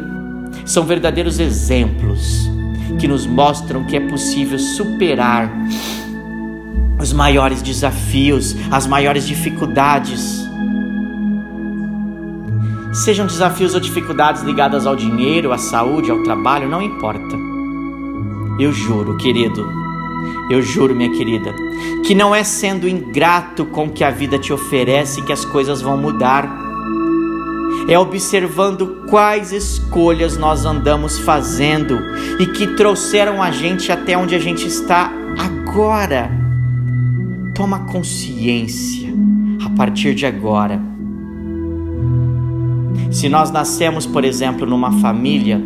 São 0.66 0.84
verdadeiros 0.84 1.40
exemplos 1.40 2.50
que 2.98 3.08
nos 3.08 3.26
mostram 3.26 3.84
que 3.84 3.96
é 3.96 4.00
possível 4.00 4.58
superar 4.58 5.50
os 7.00 7.12
maiores 7.12 7.62
desafios, 7.62 8.54
as 8.70 8.86
maiores 8.86 9.26
dificuldades. 9.26 10.41
Sejam 12.92 13.26
desafios 13.26 13.74
ou 13.74 13.80
dificuldades 13.80 14.42
ligadas 14.42 14.86
ao 14.86 14.94
dinheiro, 14.94 15.50
à 15.50 15.56
saúde, 15.56 16.10
ao 16.10 16.22
trabalho, 16.22 16.68
não 16.68 16.82
importa. 16.82 17.38
Eu 18.58 18.70
juro, 18.70 19.16
querido, 19.16 19.66
eu 20.50 20.60
juro, 20.60 20.94
minha 20.94 21.10
querida, 21.10 21.54
que 22.04 22.14
não 22.14 22.34
é 22.34 22.44
sendo 22.44 22.86
ingrato 22.86 23.64
com 23.64 23.86
o 23.86 23.90
que 23.90 24.04
a 24.04 24.10
vida 24.10 24.38
te 24.38 24.52
oferece 24.52 25.22
que 25.22 25.32
as 25.32 25.42
coisas 25.42 25.80
vão 25.80 25.96
mudar. 25.96 26.46
É 27.88 27.98
observando 27.98 29.06
quais 29.08 29.52
escolhas 29.52 30.36
nós 30.36 30.66
andamos 30.66 31.18
fazendo 31.18 31.98
e 32.38 32.46
que 32.46 32.76
trouxeram 32.76 33.42
a 33.42 33.50
gente 33.50 33.90
até 33.90 34.18
onde 34.18 34.34
a 34.34 34.38
gente 34.38 34.66
está 34.66 35.10
agora. 35.38 36.30
Toma 37.54 37.80
consciência 37.86 39.08
a 39.64 39.70
partir 39.70 40.14
de 40.14 40.26
agora. 40.26 40.91
Se 43.12 43.28
nós 43.28 43.50
nascemos, 43.50 44.06
por 44.06 44.24
exemplo, 44.24 44.66
numa 44.66 44.90
família 45.00 45.62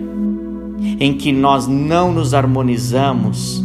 em 0.99 1.15
que 1.15 1.31
nós 1.31 1.69
não 1.69 2.13
nos 2.13 2.35
harmonizamos, 2.35 3.65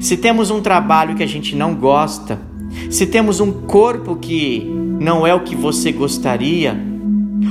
se 0.00 0.16
temos 0.16 0.50
um 0.50 0.60
trabalho 0.60 1.16
que 1.16 1.22
a 1.22 1.26
gente 1.26 1.56
não 1.56 1.74
gosta, 1.74 2.40
se 2.88 3.06
temos 3.06 3.40
um 3.40 3.50
corpo 3.50 4.14
que 4.14 4.64
não 5.00 5.26
é 5.26 5.34
o 5.34 5.42
que 5.42 5.56
você 5.56 5.90
gostaria, 5.90 6.80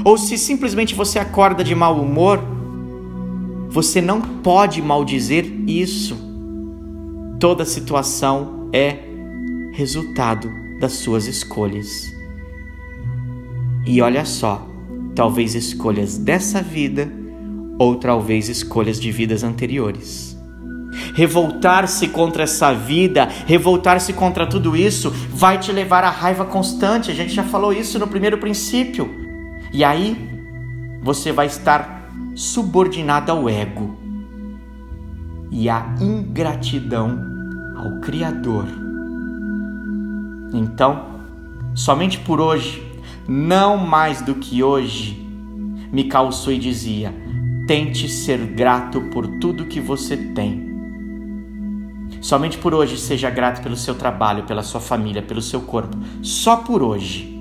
ou 0.06 0.18
se 0.18 0.38
simplesmente 0.38 0.96
você 0.96 1.20
acorda 1.20 1.62
de 1.62 1.76
mau 1.76 2.02
humor, 2.02 2.40
você 3.70 4.02
não 4.02 4.22
pode 4.22 4.82
maldizer 4.82 5.46
isso. 5.68 6.18
Toda 7.38 7.66
situação 7.66 8.70
é 8.72 8.98
resultado 9.74 10.50
das 10.80 10.94
suas 10.94 11.28
escolhas. 11.28 12.14
E 13.86 14.02
olha 14.02 14.24
só, 14.24 14.69
talvez 15.20 15.54
escolhas 15.54 16.18
dessa 16.18 16.62
vida 16.62 17.12
ou 17.78 17.98
talvez 17.98 18.48
escolhas 18.48 18.98
de 18.98 19.12
vidas 19.12 19.44
anteriores. 19.44 20.40
Revoltar-se 21.14 22.08
contra 22.08 22.44
essa 22.44 22.74
vida, 22.74 23.28
revoltar-se 23.46 24.14
contra 24.14 24.48
tudo 24.48 24.78
isso, 24.78 25.10
vai 25.30 25.60
te 25.60 25.74
levar 25.74 26.06
à 26.06 26.10
raiva 26.10 26.46
constante. 26.46 27.12
A 27.12 27.14
gente 27.14 27.34
já 27.34 27.44
falou 27.44 27.74
isso 27.74 28.00
no 28.00 28.08
primeiro 28.08 28.38
princípio. 28.38 29.14
E 29.74 29.84
aí 29.84 30.16
você 31.04 31.34
vai 31.34 31.48
estar 31.48 32.10
subordinado 32.34 33.30
ao 33.30 33.50
ego 33.50 34.00
e 35.52 35.68
à 35.70 35.96
ingratidão 36.00 37.20
ao 37.76 38.00
Criador. 38.00 38.68
Então, 40.54 41.20
somente 41.76 42.18
por 42.20 42.40
hoje, 42.40 42.89
não 43.30 43.78
mais 43.78 44.24
do 44.24 44.34
que 44.34 44.64
hoje, 44.64 45.24
Micael 45.92 46.32
Sui 46.32 46.58
dizia: 46.58 47.14
tente 47.68 48.10
ser 48.10 48.40
grato 48.40 49.02
por 49.12 49.28
tudo 49.40 49.68
que 49.68 49.80
você 49.80 50.18
tem. 50.18 50.68
Somente 52.22 52.58
por 52.58 52.74
hoje 52.74 52.98
seja 52.98 53.30
grato 53.30 53.62
pelo 53.62 53.78
seu 53.78 53.94
trabalho, 53.94 54.46
pela 54.46 54.64
sua 54.64 54.82
família, 54.82 55.22
pelo 55.22 55.44
seu 55.44 55.62
corpo. 55.62 55.96
Só 56.24 56.58
por 56.58 56.82
hoje. 56.82 57.38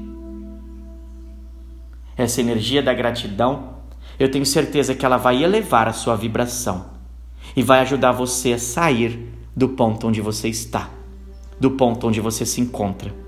Essa 2.15 2.43
energia 2.43 2.83
da 2.83 2.93
gratidão, 2.93 3.79
eu 4.19 4.31
tenho 4.31 4.45
certeza 4.45 4.95
que 4.95 5.07
ela 5.07 5.17
vai 5.17 5.43
elevar 5.43 5.89
a 5.89 5.93
sua 5.95 6.17
vibração 6.17 6.91
e 7.57 7.63
vai 7.63 7.81
ajudar 7.81 8.13
você 8.13 8.53
a 8.53 8.59
sair 8.59 9.33
do 9.57 9.71
ponto 9.71 10.07
onde 10.07 10.21
você 10.21 10.49
está, 10.49 10.91
do 11.59 11.71
ponto 11.71 12.07
onde 12.07 12.21
você 12.21 12.45
se 12.45 12.61
encontra. 12.61 13.28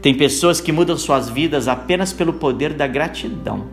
Tem 0.00 0.14
pessoas 0.14 0.60
que 0.60 0.72
mudam 0.72 0.96
suas 0.96 1.28
vidas 1.28 1.68
apenas 1.68 2.12
pelo 2.12 2.34
poder 2.34 2.72
da 2.72 2.86
gratidão. 2.86 3.66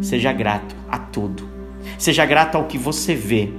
Seja 0.00 0.32
grato 0.32 0.74
a 0.88 0.98
tudo. 0.98 1.48
Seja 1.98 2.24
grato 2.24 2.56
ao 2.56 2.64
que 2.64 2.78
você 2.78 3.14
vê, 3.14 3.50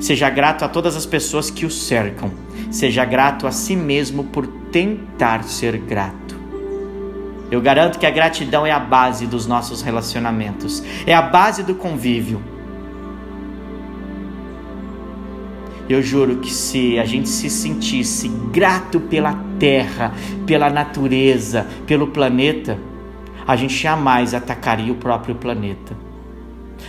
Seja 0.00 0.28
grato 0.30 0.64
a 0.64 0.68
todas 0.68 0.96
as 0.96 1.06
pessoas 1.06 1.50
que 1.50 1.66
o 1.66 1.70
cercam. 1.70 2.30
Seja 2.70 3.04
grato 3.04 3.46
a 3.46 3.52
si 3.52 3.76
mesmo 3.76 4.24
por 4.24 4.46
tentar 4.70 5.44
ser 5.44 5.76
grato. 5.78 6.40
Eu 7.50 7.60
garanto 7.60 7.98
que 7.98 8.06
a 8.06 8.10
gratidão 8.10 8.64
é 8.64 8.70
a 8.70 8.78
base 8.78 9.26
dos 9.26 9.46
nossos 9.46 9.82
relacionamentos, 9.82 10.82
é 11.06 11.14
a 11.14 11.20
base 11.20 11.62
do 11.62 11.74
convívio. 11.74 12.42
Eu 15.88 16.00
juro 16.00 16.36
que 16.38 16.50
se 16.50 16.98
a 16.98 17.04
gente 17.04 17.28
se 17.28 17.50
sentisse 17.50 18.28
grato 18.50 19.00
pela 19.00 19.34
terra, 19.62 20.12
pela 20.44 20.68
natureza, 20.68 21.68
pelo 21.86 22.08
planeta, 22.08 22.76
a 23.46 23.54
gente 23.54 23.76
jamais 23.76 24.34
atacaria 24.34 24.92
o 24.92 24.96
próprio 24.96 25.36
planeta. 25.36 25.96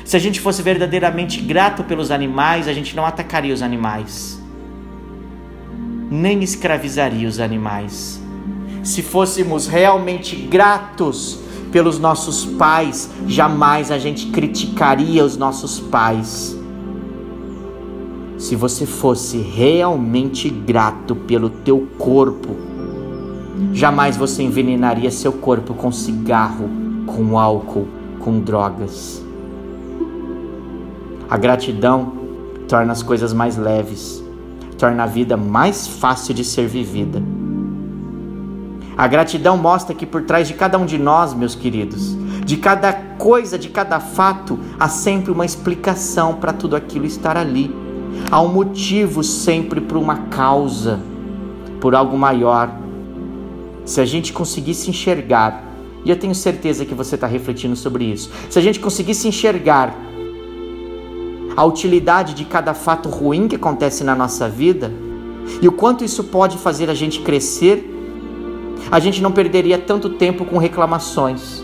Se 0.03 0.17
a 0.17 0.19
gente 0.19 0.39
fosse 0.39 0.63
verdadeiramente 0.63 1.39
grato 1.39 1.83
pelos 1.83 2.09
animais, 2.09 2.67
a 2.67 2.73
gente 2.73 2.95
não 2.95 3.05
atacaria 3.05 3.53
os 3.53 3.61
animais, 3.61 4.41
nem 6.09 6.41
escravizaria 6.41 7.27
os 7.27 7.39
animais. 7.39 8.19
Se 8.81 9.03
fôssemos 9.03 9.67
realmente 9.67 10.35
gratos 10.35 11.39
pelos 11.71 11.99
nossos 11.99 12.43
pais, 12.43 13.07
jamais 13.27 13.91
a 13.91 13.99
gente 13.99 14.31
criticaria 14.31 15.23
os 15.23 15.37
nossos 15.37 15.79
pais. 15.79 16.57
Se 18.43 18.57
você 18.57 18.85
fosse 18.85 19.37
realmente 19.37 20.49
grato 20.49 21.15
pelo 21.15 21.49
teu 21.49 21.87
corpo, 21.97 22.49
jamais 23.71 24.17
você 24.17 24.43
envenenaria 24.43 25.09
seu 25.11 25.31
corpo 25.31 25.73
com 25.73 25.93
cigarro, 25.93 26.69
com 27.05 27.39
álcool, 27.39 27.87
com 28.19 28.41
drogas. 28.41 29.23
A 31.29 31.37
gratidão 31.37 32.11
torna 32.67 32.91
as 32.91 33.01
coisas 33.01 33.31
mais 33.31 33.55
leves, 33.55 34.21
torna 34.77 35.03
a 35.03 35.07
vida 35.07 35.37
mais 35.37 35.87
fácil 35.87 36.33
de 36.33 36.43
ser 36.43 36.67
vivida. 36.67 37.23
A 38.97 39.07
gratidão 39.07 39.55
mostra 39.55 39.95
que 39.95 40.05
por 40.05 40.23
trás 40.23 40.49
de 40.49 40.53
cada 40.53 40.77
um 40.77 40.85
de 40.85 40.97
nós, 40.97 41.33
meus 41.33 41.55
queridos, 41.55 42.13
de 42.43 42.57
cada 42.57 42.91
coisa, 42.91 43.57
de 43.57 43.69
cada 43.69 44.01
fato, 44.01 44.59
há 44.77 44.89
sempre 44.89 45.31
uma 45.31 45.45
explicação 45.45 46.35
para 46.35 46.51
tudo 46.51 46.75
aquilo 46.75 47.05
estar 47.05 47.37
ali. 47.37 47.82
Há 48.31 48.41
um 48.41 48.47
motivo 48.47 49.23
sempre 49.23 49.81
por 49.81 49.97
uma 49.97 50.15
causa, 50.27 50.99
por 51.79 51.95
algo 51.95 52.17
maior. 52.17 52.71
Se 53.85 54.01
a 54.01 54.05
gente 54.05 54.33
conseguisse 54.33 54.89
enxergar, 54.89 55.63
e 56.05 56.09
eu 56.09 56.15
tenho 56.15 56.33
certeza 56.33 56.85
que 56.85 56.93
você 56.93 57.15
está 57.15 57.27
refletindo 57.27 57.75
sobre 57.75 58.05
isso, 58.05 58.29
se 58.49 58.57
a 58.57 58.61
gente 58.61 58.79
conseguisse 58.79 59.27
enxergar 59.27 59.95
a 61.55 61.63
utilidade 61.63 62.33
de 62.33 62.45
cada 62.45 62.73
fato 62.73 63.09
ruim 63.09 63.47
que 63.47 63.55
acontece 63.55 64.03
na 64.03 64.15
nossa 64.15 64.49
vida 64.49 64.91
e 65.61 65.67
o 65.67 65.71
quanto 65.71 66.03
isso 66.03 66.23
pode 66.23 66.57
fazer 66.57 66.89
a 66.89 66.93
gente 66.93 67.19
crescer, 67.21 67.89
a 68.91 68.99
gente 68.99 69.21
não 69.21 69.31
perderia 69.31 69.77
tanto 69.77 70.09
tempo 70.11 70.45
com 70.45 70.57
reclamações. 70.57 71.63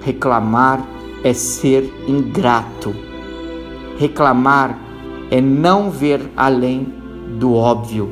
Reclamar 0.00 0.86
é 1.22 1.32
ser 1.34 1.92
ingrato. 2.06 3.09
Reclamar 4.00 4.78
é 5.30 5.42
não 5.42 5.90
ver 5.90 6.22
além 6.34 6.86
do 7.38 7.54
óbvio. 7.54 8.10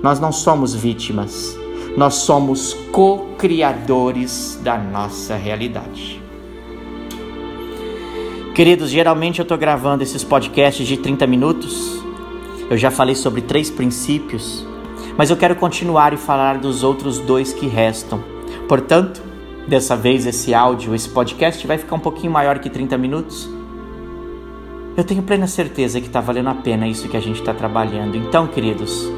Nós 0.00 0.20
não 0.20 0.30
somos 0.30 0.72
vítimas, 0.72 1.58
nós 1.96 2.14
somos 2.14 2.72
co-criadores 2.92 4.60
da 4.62 4.78
nossa 4.78 5.34
realidade. 5.34 6.22
Queridos, 8.54 8.90
geralmente 8.90 9.40
eu 9.40 9.42
estou 9.42 9.58
gravando 9.58 10.04
esses 10.04 10.22
podcasts 10.22 10.86
de 10.86 10.96
30 10.96 11.26
minutos. 11.26 12.00
Eu 12.70 12.78
já 12.78 12.92
falei 12.92 13.16
sobre 13.16 13.40
três 13.40 13.70
princípios, 13.70 14.64
mas 15.18 15.30
eu 15.30 15.36
quero 15.36 15.56
continuar 15.56 16.12
e 16.12 16.16
falar 16.16 16.58
dos 16.58 16.84
outros 16.84 17.18
dois 17.18 17.52
que 17.52 17.66
restam. 17.66 18.22
Portanto, 18.68 19.20
dessa 19.66 19.96
vez 19.96 20.26
esse 20.26 20.54
áudio, 20.54 20.94
esse 20.94 21.08
podcast 21.08 21.66
vai 21.66 21.76
ficar 21.76 21.96
um 21.96 22.00
pouquinho 22.00 22.32
maior 22.32 22.60
que 22.60 22.70
30 22.70 22.96
minutos. 22.96 23.59
Eu 25.00 25.04
tenho 25.04 25.22
plena 25.22 25.46
certeza 25.46 25.98
que 25.98 26.08
está 26.08 26.20
valendo 26.20 26.50
a 26.50 26.54
pena 26.54 26.86
isso 26.86 27.08
que 27.08 27.16
a 27.16 27.20
gente 27.20 27.40
está 27.40 27.54
trabalhando. 27.54 28.18
Então, 28.18 28.46
queridos, 28.46 29.10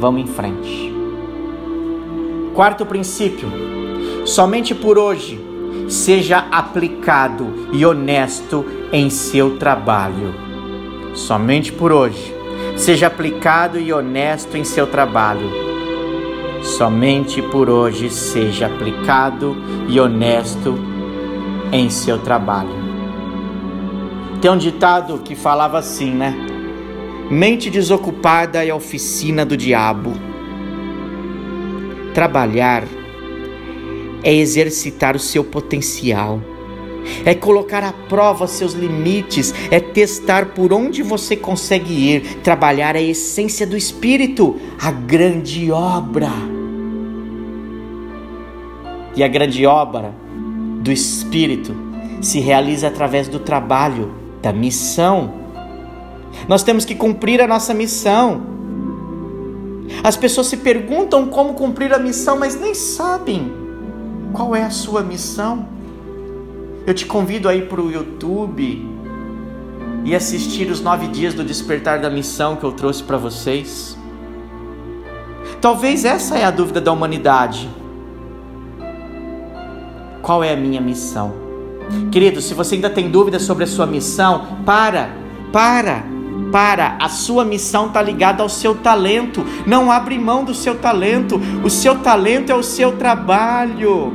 vamos 0.00 0.22
em 0.22 0.26
frente. 0.26 0.92
Quarto 2.56 2.84
princípio: 2.84 3.48
somente 4.26 4.74
por 4.74 4.98
hoje 4.98 5.40
seja 5.88 6.38
aplicado 6.50 7.68
e 7.72 7.86
honesto 7.86 8.66
em 8.92 9.08
seu 9.10 9.56
trabalho. 9.58 10.34
Somente 11.14 11.70
por 11.70 11.92
hoje, 11.92 12.34
seja 12.76 13.06
aplicado 13.06 13.78
e 13.78 13.92
honesto 13.92 14.56
em 14.56 14.64
seu 14.64 14.88
trabalho. 14.88 15.48
Somente 16.64 17.40
por 17.40 17.70
hoje, 17.70 18.10
seja 18.10 18.66
aplicado 18.66 19.56
e 19.88 20.00
honesto 20.00 20.76
em 21.70 21.88
seu 21.88 22.18
trabalho. 22.18 22.77
Tem 24.40 24.50
um 24.50 24.56
ditado 24.56 25.18
que 25.18 25.34
falava 25.34 25.78
assim, 25.78 26.12
né? 26.12 26.32
Mente 27.28 27.68
desocupada 27.68 28.64
é 28.64 28.72
oficina 28.72 29.44
do 29.44 29.56
diabo. 29.56 30.12
Trabalhar 32.14 32.84
é 34.22 34.32
exercitar 34.32 35.16
o 35.16 35.18
seu 35.18 35.42
potencial, 35.42 36.40
é 37.24 37.34
colocar 37.34 37.82
à 37.82 37.92
prova 37.92 38.46
seus 38.46 38.74
limites, 38.74 39.52
é 39.70 39.80
testar 39.80 40.46
por 40.46 40.72
onde 40.72 41.02
você 41.02 41.34
consegue 41.36 41.92
ir. 41.92 42.36
Trabalhar 42.42 42.94
é 42.94 43.00
a 43.00 43.02
essência 43.02 43.66
do 43.66 43.76
espírito, 43.76 44.56
a 44.80 44.92
grande 44.92 45.70
obra. 45.72 46.30
E 49.16 49.22
a 49.22 49.28
grande 49.28 49.66
obra 49.66 50.14
do 50.80 50.92
espírito 50.92 51.74
se 52.20 52.38
realiza 52.38 52.86
através 52.86 53.26
do 53.28 53.38
trabalho, 53.38 54.27
da 54.42 54.52
missão. 54.52 55.32
Nós 56.46 56.62
temos 56.62 56.84
que 56.84 56.94
cumprir 56.94 57.40
a 57.40 57.46
nossa 57.46 57.74
missão. 57.74 58.42
As 60.02 60.16
pessoas 60.16 60.46
se 60.46 60.58
perguntam 60.58 61.26
como 61.26 61.54
cumprir 61.54 61.92
a 61.92 61.98
missão, 61.98 62.38
mas 62.38 62.58
nem 62.60 62.74
sabem 62.74 63.50
Qual 64.32 64.54
é 64.54 64.62
a 64.62 64.70
sua 64.70 65.02
missão? 65.02 65.66
Eu 66.86 66.94
te 66.94 67.06
convido 67.06 67.48
a 67.48 67.54
ir 67.54 67.68
para 67.68 67.80
o 67.80 67.90
YouTube 67.90 68.86
e 70.04 70.14
assistir 70.14 70.70
os 70.70 70.80
nove 70.80 71.08
dias 71.08 71.34
do 71.34 71.42
despertar 71.42 71.98
da 72.00 72.10
missão 72.10 72.56
que 72.56 72.64
eu 72.64 72.72
trouxe 72.72 73.02
para 73.02 73.16
vocês. 73.16 73.96
Talvez 75.60 76.04
essa 76.04 76.38
é 76.38 76.44
a 76.44 76.50
dúvida 76.50 76.80
da 76.80 76.92
humanidade. 76.92 77.68
Qual 80.22 80.44
é 80.44 80.52
a 80.52 80.56
minha 80.56 80.80
missão? 80.80 81.47
Querido, 82.10 82.40
se 82.40 82.54
você 82.54 82.74
ainda 82.74 82.90
tem 82.90 83.10
dúvidas 83.10 83.42
sobre 83.42 83.64
a 83.64 83.66
sua 83.66 83.86
missão, 83.86 84.58
para, 84.64 85.10
para, 85.52 86.04
para. 86.50 86.96
A 87.00 87.08
sua 87.08 87.44
missão 87.44 87.86
está 87.86 88.00
ligada 88.02 88.42
ao 88.42 88.48
seu 88.48 88.74
talento. 88.74 89.44
Não 89.66 89.90
abre 89.90 90.18
mão 90.18 90.44
do 90.44 90.54
seu 90.54 90.76
talento. 90.76 91.40
O 91.64 91.70
seu 91.70 91.96
talento 91.96 92.50
é 92.50 92.54
o 92.54 92.62
seu 92.62 92.92
trabalho. 92.92 94.12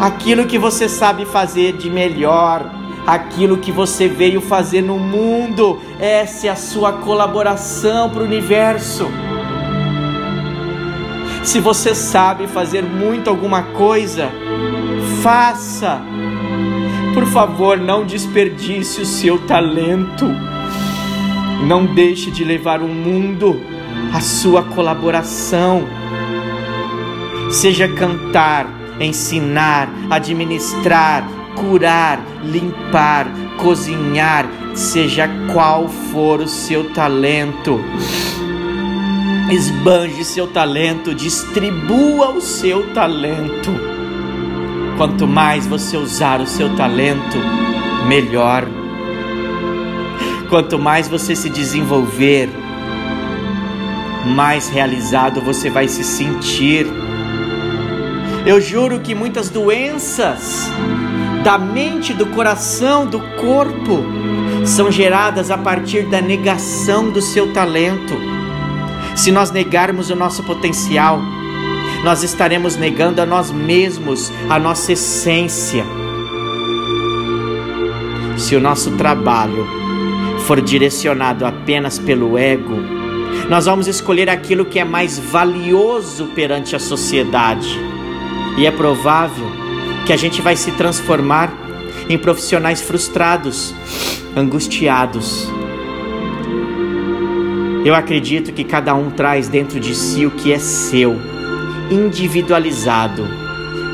Aquilo 0.00 0.46
que 0.46 0.58
você 0.58 0.88
sabe 0.88 1.24
fazer 1.24 1.72
de 1.72 1.88
melhor, 1.88 2.70
aquilo 3.06 3.56
que 3.56 3.72
você 3.72 4.08
veio 4.08 4.42
fazer 4.42 4.82
no 4.82 4.98
mundo, 4.98 5.80
essa 5.98 6.48
é 6.48 6.50
a 6.50 6.56
sua 6.56 6.92
colaboração 6.92 8.10
para 8.10 8.22
o 8.22 8.26
universo. 8.26 9.06
Se 11.42 11.60
você 11.60 11.94
sabe 11.94 12.46
fazer 12.46 12.82
muito 12.82 13.30
alguma 13.30 13.62
coisa, 13.62 14.28
faça. 15.22 16.15
Por 17.16 17.24
favor, 17.24 17.78
não 17.78 18.04
desperdice 18.04 19.00
o 19.00 19.06
seu 19.06 19.38
talento. 19.38 20.26
Não 21.66 21.86
deixe 21.86 22.30
de 22.30 22.44
levar 22.44 22.82
o 22.82 22.86
mundo 22.88 23.58
a 24.12 24.20
sua 24.20 24.62
colaboração. 24.62 25.88
Seja 27.50 27.88
cantar, 27.88 28.66
ensinar, 29.00 29.88
administrar, 30.10 31.26
curar, 31.54 32.20
limpar, 32.44 33.26
cozinhar, 33.56 34.46
seja 34.74 35.26
qual 35.54 35.88
for 35.88 36.40
o 36.40 36.46
seu 36.46 36.92
talento. 36.92 37.80
Esbanje 39.50 40.22
seu 40.22 40.48
talento, 40.48 41.14
distribua 41.14 42.32
o 42.32 42.42
seu 42.42 42.92
talento. 42.92 43.95
Quanto 44.96 45.26
mais 45.26 45.66
você 45.66 45.96
usar 45.96 46.40
o 46.40 46.46
seu 46.46 46.74
talento, 46.74 47.36
melhor. 48.08 48.66
Quanto 50.48 50.78
mais 50.78 51.06
você 51.06 51.36
se 51.36 51.50
desenvolver, 51.50 52.48
mais 54.34 54.68
realizado 54.70 55.40
você 55.42 55.68
vai 55.68 55.86
se 55.86 56.02
sentir. 56.02 56.86
Eu 58.46 58.58
juro 58.58 59.00
que 59.00 59.14
muitas 59.14 59.50
doenças 59.50 60.70
da 61.44 61.58
mente, 61.58 62.14
do 62.14 62.26
coração, 62.26 63.04
do 63.04 63.20
corpo 63.36 64.02
são 64.64 64.90
geradas 64.90 65.50
a 65.50 65.58
partir 65.58 66.06
da 66.06 66.22
negação 66.22 67.10
do 67.10 67.20
seu 67.20 67.52
talento. 67.52 68.14
Se 69.14 69.30
nós 69.30 69.50
negarmos 69.50 70.08
o 70.10 70.16
nosso 70.16 70.42
potencial, 70.42 71.20
nós 72.06 72.22
estaremos 72.22 72.76
negando 72.76 73.20
a 73.20 73.26
nós 73.26 73.50
mesmos, 73.50 74.32
a 74.48 74.60
nossa 74.60 74.92
essência. 74.92 75.84
Se 78.36 78.54
o 78.54 78.60
nosso 78.60 78.92
trabalho 78.92 79.66
for 80.46 80.60
direcionado 80.60 81.44
apenas 81.44 81.98
pelo 81.98 82.38
ego, 82.38 82.76
nós 83.48 83.66
vamos 83.66 83.88
escolher 83.88 84.30
aquilo 84.30 84.64
que 84.64 84.78
é 84.78 84.84
mais 84.84 85.18
valioso 85.18 86.26
perante 86.26 86.76
a 86.76 86.78
sociedade. 86.78 87.76
E 88.56 88.64
é 88.64 88.70
provável 88.70 89.50
que 90.06 90.12
a 90.12 90.16
gente 90.16 90.40
vai 90.40 90.54
se 90.54 90.70
transformar 90.70 91.52
em 92.08 92.16
profissionais 92.16 92.80
frustrados, 92.80 93.74
angustiados. 94.36 95.50
Eu 97.84 97.96
acredito 97.96 98.52
que 98.52 98.62
cada 98.62 98.94
um 98.94 99.10
traz 99.10 99.48
dentro 99.48 99.80
de 99.80 99.92
si 99.92 100.24
o 100.24 100.30
que 100.30 100.52
é 100.52 100.60
seu, 100.60 101.20
individualizado, 101.90 103.26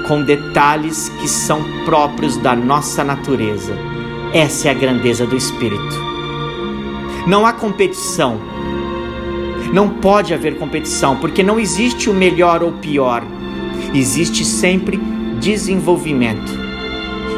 com 0.06 0.22
detalhes 0.22 1.08
que 1.20 1.28
são 1.28 1.62
próprios 1.84 2.36
da 2.36 2.54
nossa 2.56 3.04
natureza. 3.04 3.76
Essa 4.32 4.68
é 4.68 4.70
a 4.70 4.74
grandeza 4.74 5.26
do 5.26 5.36
espírito. 5.36 6.12
Não 7.26 7.46
há 7.46 7.52
competição. 7.52 8.40
Não 9.72 9.88
pode 9.88 10.34
haver 10.34 10.58
competição, 10.58 11.16
porque 11.16 11.42
não 11.42 11.58
existe 11.58 12.10
o 12.10 12.14
melhor 12.14 12.62
ou 12.62 12.72
pior. 12.72 13.22
Existe 13.94 14.44
sempre 14.44 14.96
desenvolvimento. 15.40 16.52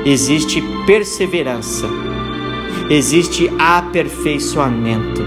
Existe 0.04 0.62
perseverança. 0.86 1.86
Existe 2.88 3.50
aperfeiçoamento. 3.58 5.22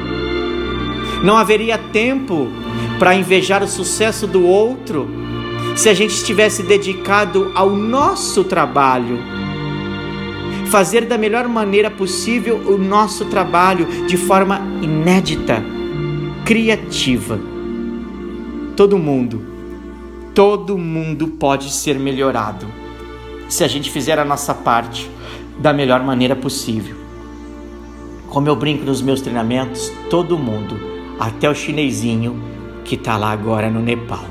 Não 1.23 1.35
haveria 1.37 1.77
tempo 1.77 2.47
para 2.99 3.15
invejar 3.15 3.63
o 3.63 3.67
sucesso 3.67 4.25
do 4.25 4.45
outro 4.45 5.07
se 5.75 5.89
a 5.89 5.93
gente 5.93 6.13
estivesse 6.13 6.63
dedicado 6.63 7.51
ao 7.53 7.69
nosso 7.69 8.43
trabalho 8.43 9.19
fazer 10.67 11.05
da 11.05 11.17
melhor 11.17 11.47
maneira 11.47 11.89
possível 11.89 12.57
o 12.67 12.77
nosso 12.77 13.25
trabalho 13.25 13.85
de 14.05 14.17
forma 14.17 14.59
inédita, 14.81 15.63
criativa. 16.43 17.39
Todo 18.75 18.97
mundo, 18.97 19.41
todo 20.33 20.77
mundo 20.77 21.27
pode 21.29 21.71
ser 21.71 21.97
melhorado 21.97 22.67
se 23.47 23.63
a 23.63 23.67
gente 23.67 23.89
fizer 23.89 24.19
a 24.19 24.25
nossa 24.25 24.53
parte 24.53 25.09
da 25.57 25.71
melhor 25.71 26.03
maneira 26.03 26.35
possível. 26.35 26.95
Como 28.29 28.47
eu 28.47 28.55
brinco 28.55 28.83
nos 28.83 29.01
meus 29.01 29.21
treinamentos, 29.21 29.91
todo 30.09 30.37
mundo, 30.37 30.75
até 31.17 31.49
o 31.49 31.55
chinesinho 31.55 32.56
que 32.87 32.95
está 32.95 33.17
lá 33.17 33.31
agora 33.31 33.69
no 33.69 33.81
Nepal. 33.81 34.25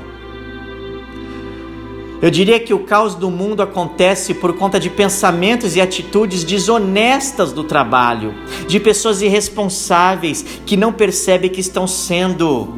Eu 2.19 2.31
diria 2.31 2.59
que 2.59 2.73
o 2.73 2.79
caos 2.79 3.13
do 3.13 3.29
mundo 3.29 3.61
acontece 3.61 4.33
por 4.33 4.53
conta 4.53 4.79
de 4.79 4.89
pensamentos 4.89 5.75
e 5.75 5.81
atitudes 5.81 6.43
desonestas 6.43 7.53
do 7.53 7.63
trabalho, 7.63 8.33
de 8.67 8.79
pessoas 8.79 9.21
irresponsáveis 9.21 10.43
que 10.65 10.75
não 10.75 10.91
percebem 10.91 11.51
que 11.51 11.61
estão 11.61 11.85
sendo 11.85 12.73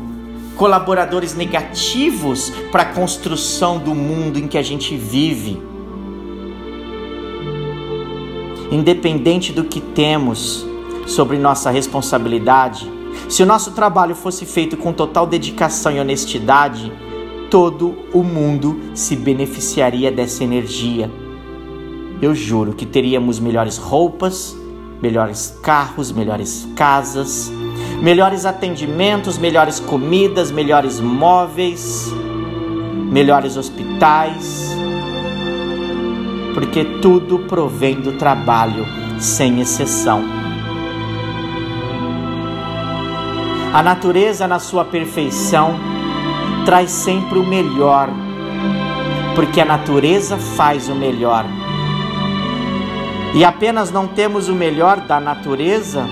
colaboradores 0.57 1.33
negativos 1.33 2.51
para 2.69 2.83
a 2.83 2.85
construção 2.87 3.79
do 3.79 3.95
mundo 3.95 4.37
em 4.37 4.45
que 4.45 4.57
a 4.57 4.61
gente 4.61 4.97
vive. 4.97 5.57
Independente 8.69 9.53
do 9.53 9.63
que 9.63 9.79
temos 9.79 10.65
sobre 11.07 11.37
nossa 11.37 11.71
responsabilidade, 11.71 12.98
se 13.27 13.43
o 13.43 13.45
nosso 13.45 13.71
trabalho 13.71 14.15
fosse 14.15 14.45
feito 14.45 14.77
com 14.77 14.91
total 14.91 15.27
dedicação 15.27 15.91
e 15.91 15.99
honestidade, 15.99 16.91
todo 17.49 17.95
o 18.13 18.23
mundo 18.23 18.79
se 18.93 19.15
beneficiaria 19.15 20.11
dessa 20.11 20.43
energia. 20.43 21.09
Eu 22.21 22.35
juro 22.35 22.73
que 22.73 22.85
teríamos 22.85 23.39
melhores 23.39 23.77
roupas, 23.77 24.55
melhores 25.01 25.57
carros, 25.63 26.11
melhores 26.11 26.67
casas, 26.75 27.51
melhores 28.01 28.45
atendimentos, 28.45 29.37
melhores 29.37 29.79
comidas, 29.79 30.51
melhores 30.51 30.99
móveis, 30.99 32.11
melhores 33.11 33.57
hospitais, 33.57 34.69
porque 36.53 36.83
tudo 37.01 37.39
provém 37.39 37.95
do 37.95 38.13
trabalho, 38.13 38.85
sem 39.19 39.61
exceção. 39.61 40.38
A 43.73 43.83
natureza, 43.83 44.47
na 44.47 44.59
sua 44.59 44.83
perfeição, 44.83 45.79
traz 46.65 46.91
sempre 46.91 47.37
o 47.39 47.45
melhor, 47.45 48.09
porque 49.35 49.61
a 49.61 49.65
natureza 49.65 50.37
faz 50.37 50.89
o 50.89 50.95
melhor. 50.95 51.45
E 53.35 53.45
apenas 53.45 53.91
não 53.91 54.07
temos 54.07 54.49
o 54.49 54.53
melhor 54.53 54.99
da 55.01 55.19
natureza 55.19 56.05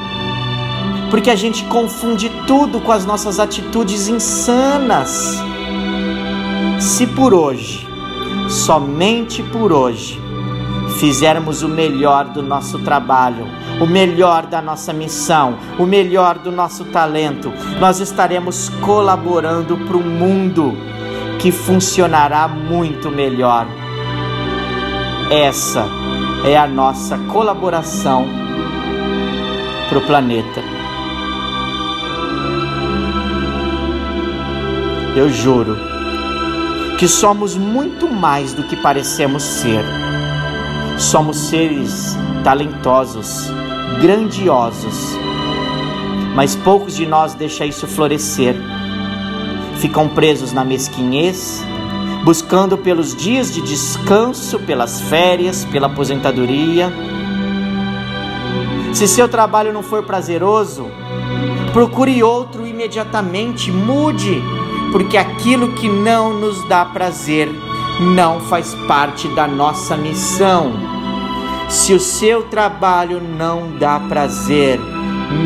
porque 1.10 1.30
a 1.30 1.36
gente 1.36 1.64
confunde 1.66 2.30
tudo 2.46 2.82
com 2.82 2.92
as 2.92 3.06
nossas 3.06 3.40
atitudes 3.40 4.08
insanas. 4.08 5.38
Se 6.80 7.08
por 7.08 7.34
hoje, 7.34 7.88
somente 8.50 9.42
por 9.42 9.72
hoje, 9.72 10.20
fizermos 10.98 11.62
o 11.64 11.70
melhor 11.70 12.26
do 12.26 12.42
nosso 12.42 12.80
trabalho, 12.80 13.48
o 13.80 13.86
melhor 13.86 14.46
da 14.48 14.62
nossa 14.62 14.92
missão, 14.92 15.58
o 15.78 15.86
melhor 15.86 16.38
do 16.40 16.52
nosso 16.52 16.86
talento, 16.86 17.54
nós 17.80 18.00
estaremos 18.00 18.70
colaborando 18.82 19.78
para 19.78 19.98
um 19.98 20.02
mundo 20.02 20.76
que 21.40 21.52
funcionará 21.52 22.48
muito 22.48 23.12
melhor. 23.12 23.68
Essa 25.30 25.86
é 26.44 26.58
a 26.58 26.68
nossa 26.68 27.18
colaboração 27.32 28.26
para 29.90 30.00
o 30.00 30.02
planeta. 30.02 30.64
Eu 35.16 35.30
juro 35.30 35.78
que 36.98 37.08
somos 37.08 37.56
muito 37.56 38.08
mais 38.08 38.54
do 38.54 38.64
que 38.64 38.76
parecemos 38.76 39.44
ser. 39.44 39.84
Somos 40.98 41.38
seres 41.38 42.18
talentosos, 42.44 43.52
grandiosos, 44.02 45.16
mas 46.36 46.56
poucos 46.56 46.96
de 46.96 47.06
nós 47.06 47.36
deixam 47.36 47.68
isso 47.68 47.88
florescer. 47.88 48.56
Ficam 49.80 50.10
presos 50.10 50.52
na 50.52 50.66
mesquinhez, 50.66 51.64
buscando 52.26 52.78
pelos 52.80 53.16
dias 53.16 53.54
de 53.54 53.62
descanso, 53.62 54.60
pelas 54.60 55.00
férias, 55.02 55.64
pela 55.66 55.86
aposentadoria. 55.86 56.92
Se 58.92 59.08
seu 59.08 59.30
trabalho 59.30 59.72
não 59.72 59.84
for 59.84 60.04
prazeroso, 60.04 60.88
procure 61.74 62.24
outro 62.24 62.66
imediatamente, 62.66 63.72
mude 63.72 64.42
porque 64.92 65.18
aquilo 65.18 65.74
que 65.74 65.88
não 65.88 66.34
nos 66.34 66.68
dá 66.68 66.84
prazer 66.86 67.50
não 68.00 68.40
faz 68.42 68.76
parte 68.88 69.28
da 69.30 69.48
nossa 69.48 69.98
missão. 69.98 70.74
Se 71.68 71.94
o 71.94 72.00
seu 72.00 72.44
trabalho 72.44 73.22
não 73.22 73.76
dá 73.78 74.00
prazer, 74.00 74.80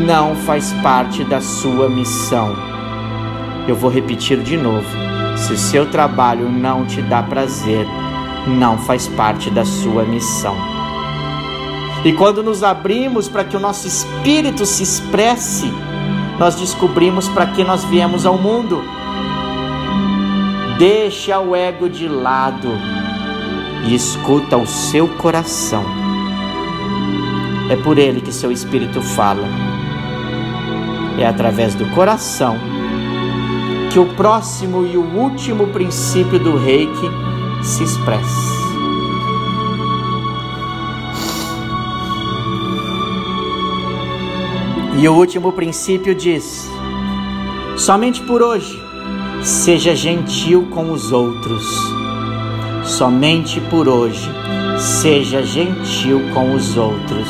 não 0.06 0.36
faz 0.36 0.72
parte 0.82 1.24
da 1.24 1.40
sua 1.40 1.88
missão. 1.88 2.54
Eu 3.66 3.74
vou 3.74 3.90
repetir 3.90 4.42
de 4.42 4.56
novo. 4.56 4.86
Se 5.36 5.52
o 5.52 5.58
seu 5.58 5.86
trabalho 5.86 6.48
não 6.50 6.84
te 6.84 7.00
dá 7.00 7.22
prazer, 7.22 7.86
não 8.46 8.78
faz 8.78 9.08
parte 9.08 9.50
da 9.50 9.64
sua 9.64 10.04
missão. 10.04 10.56
E 12.04 12.12
quando 12.12 12.42
nos 12.42 12.62
abrimos 12.62 13.28
para 13.28 13.44
que 13.44 13.56
o 13.56 13.60
nosso 13.60 13.86
espírito 13.86 14.66
se 14.66 14.82
expresse, 14.82 15.72
nós 16.38 16.56
descobrimos 16.56 17.28
para 17.28 17.46
que 17.46 17.64
nós 17.64 17.84
viemos 17.84 18.26
ao 18.26 18.36
mundo 18.36 18.82
Deixa 20.78 21.38
o 21.38 21.54
ego 21.54 21.88
de 21.88 22.08
lado 22.08 22.68
e 23.86 23.94
escuta 23.94 24.56
o 24.56 24.66
seu 24.66 25.06
coração. 25.18 25.84
É 27.70 27.76
por 27.76 27.98
ele 27.98 28.20
que 28.20 28.32
seu 28.32 28.50
espírito 28.50 29.00
fala. 29.00 29.46
É 31.18 31.26
através 31.26 31.74
do 31.74 31.86
coração 31.94 32.56
que 33.92 33.98
o 33.98 34.06
próximo 34.14 34.86
e 34.86 34.96
o 34.96 35.04
último 35.04 35.68
princípio 35.68 36.38
do 36.38 36.56
reiki 36.56 37.10
se 37.62 37.84
expressa. 37.84 38.52
E 44.98 45.06
o 45.06 45.14
último 45.14 45.52
princípio 45.52 46.14
diz: 46.14 46.68
somente 47.76 48.22
por 48.22 48.40
hoje 48.40 48.91
Seja 49.44 49.96
gentil 49.96 50.68
com 50.70 50.92
os 50.92 51.10
outros. 51.10 51.64
Somente 52.84 53.60
por 53.62 53.88
hoje, 53.88 54.30
seja 54.78 55.42
gentil 55.42 56.20
com 56.32 56.54
os 56.54 56.76
outros. 56.76 57.28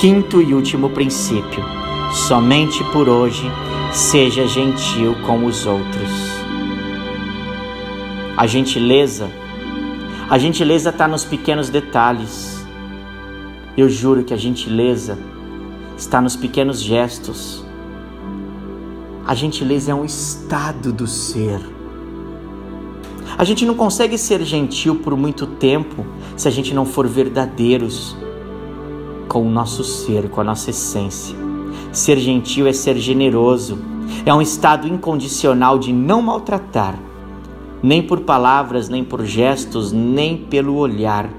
Quinto 0.00 0.42
e 0.42 0.52
último 0.52 0.90
princípio: 0.90 1.62
somente 2.12 2.82
por 2.90 3.08
hoje, 3.08 3.48
seja 3.92 4.48
gentil 4.48 5.14
com 5.24 5.46
os 5.46 5.64
outros. 5.64 6.10
A 8.36 8.48
gentileza, 8.48 9.30
a 10.28 10.38
gentileza 10.38 10.90
está 10.90 11.06
nos 11.06 11.24
pequenos 11.24 11.68
detalhes. 11.68 12.66
Eu 13.76 13.88
juro 13.88 14.24
que 14.24 14.34
a 14.34 14.36
gentileza 14.36 15.16
está 15.96 16.20
nos 16.20 16.34
pequenos 16.34 16.82
gestos 16.82 17.69
a 19.30 19.34
gentileza 19.36 19.92
é 19.92 19.94
um 19.94 20.04
estado 20.04 20.92
do 20.92 21.06
ser. 21.06 21.60
A 23.38 23.44
gente 23.44 23.64
não 23.64 23.76
consegue 23.76 24.18
ser 24.18 24.42
gentil 24.42 24.96
por 24.96 25.16
muito 25.16 25.46
tempo 25.46 26.04
se 26.36 26.48
a 26.48 26.50
gente 26.50 26.74
não 26.74 26.84
for 26.84 27.06
verdadeiros 27.06 28.16
com 29.28 29.46
o 29.46 29.48
nosso 29.48 29.84
ser, 29.84 30.28
com 30.30 30.40
a 30.40 30.44
nossa 30.44 30.70
essência. 30.70 31.36
Ser 31.92 32.18
gentil 32.18 32.66
é 32.66 32.72
ser 32.72 32.96
generoso, 32.96 33.78
é 34.26 34.34
um 34.34 34.42
estado 34.42 34.88
incondicional 34.88 35.78
de 35.78 35.92
não 35.92 36.20
maltratar, 36.20 36.98
nem 37.80 38.02
por 38.02 38.22
palavras, 38.22 38.88
nem 38.88 39.04
por 39.04 39.24
gestos, 39.24 39.92
nem 39.92 40.38
pelo 40.38 40.74
olhar. 40.74 41.30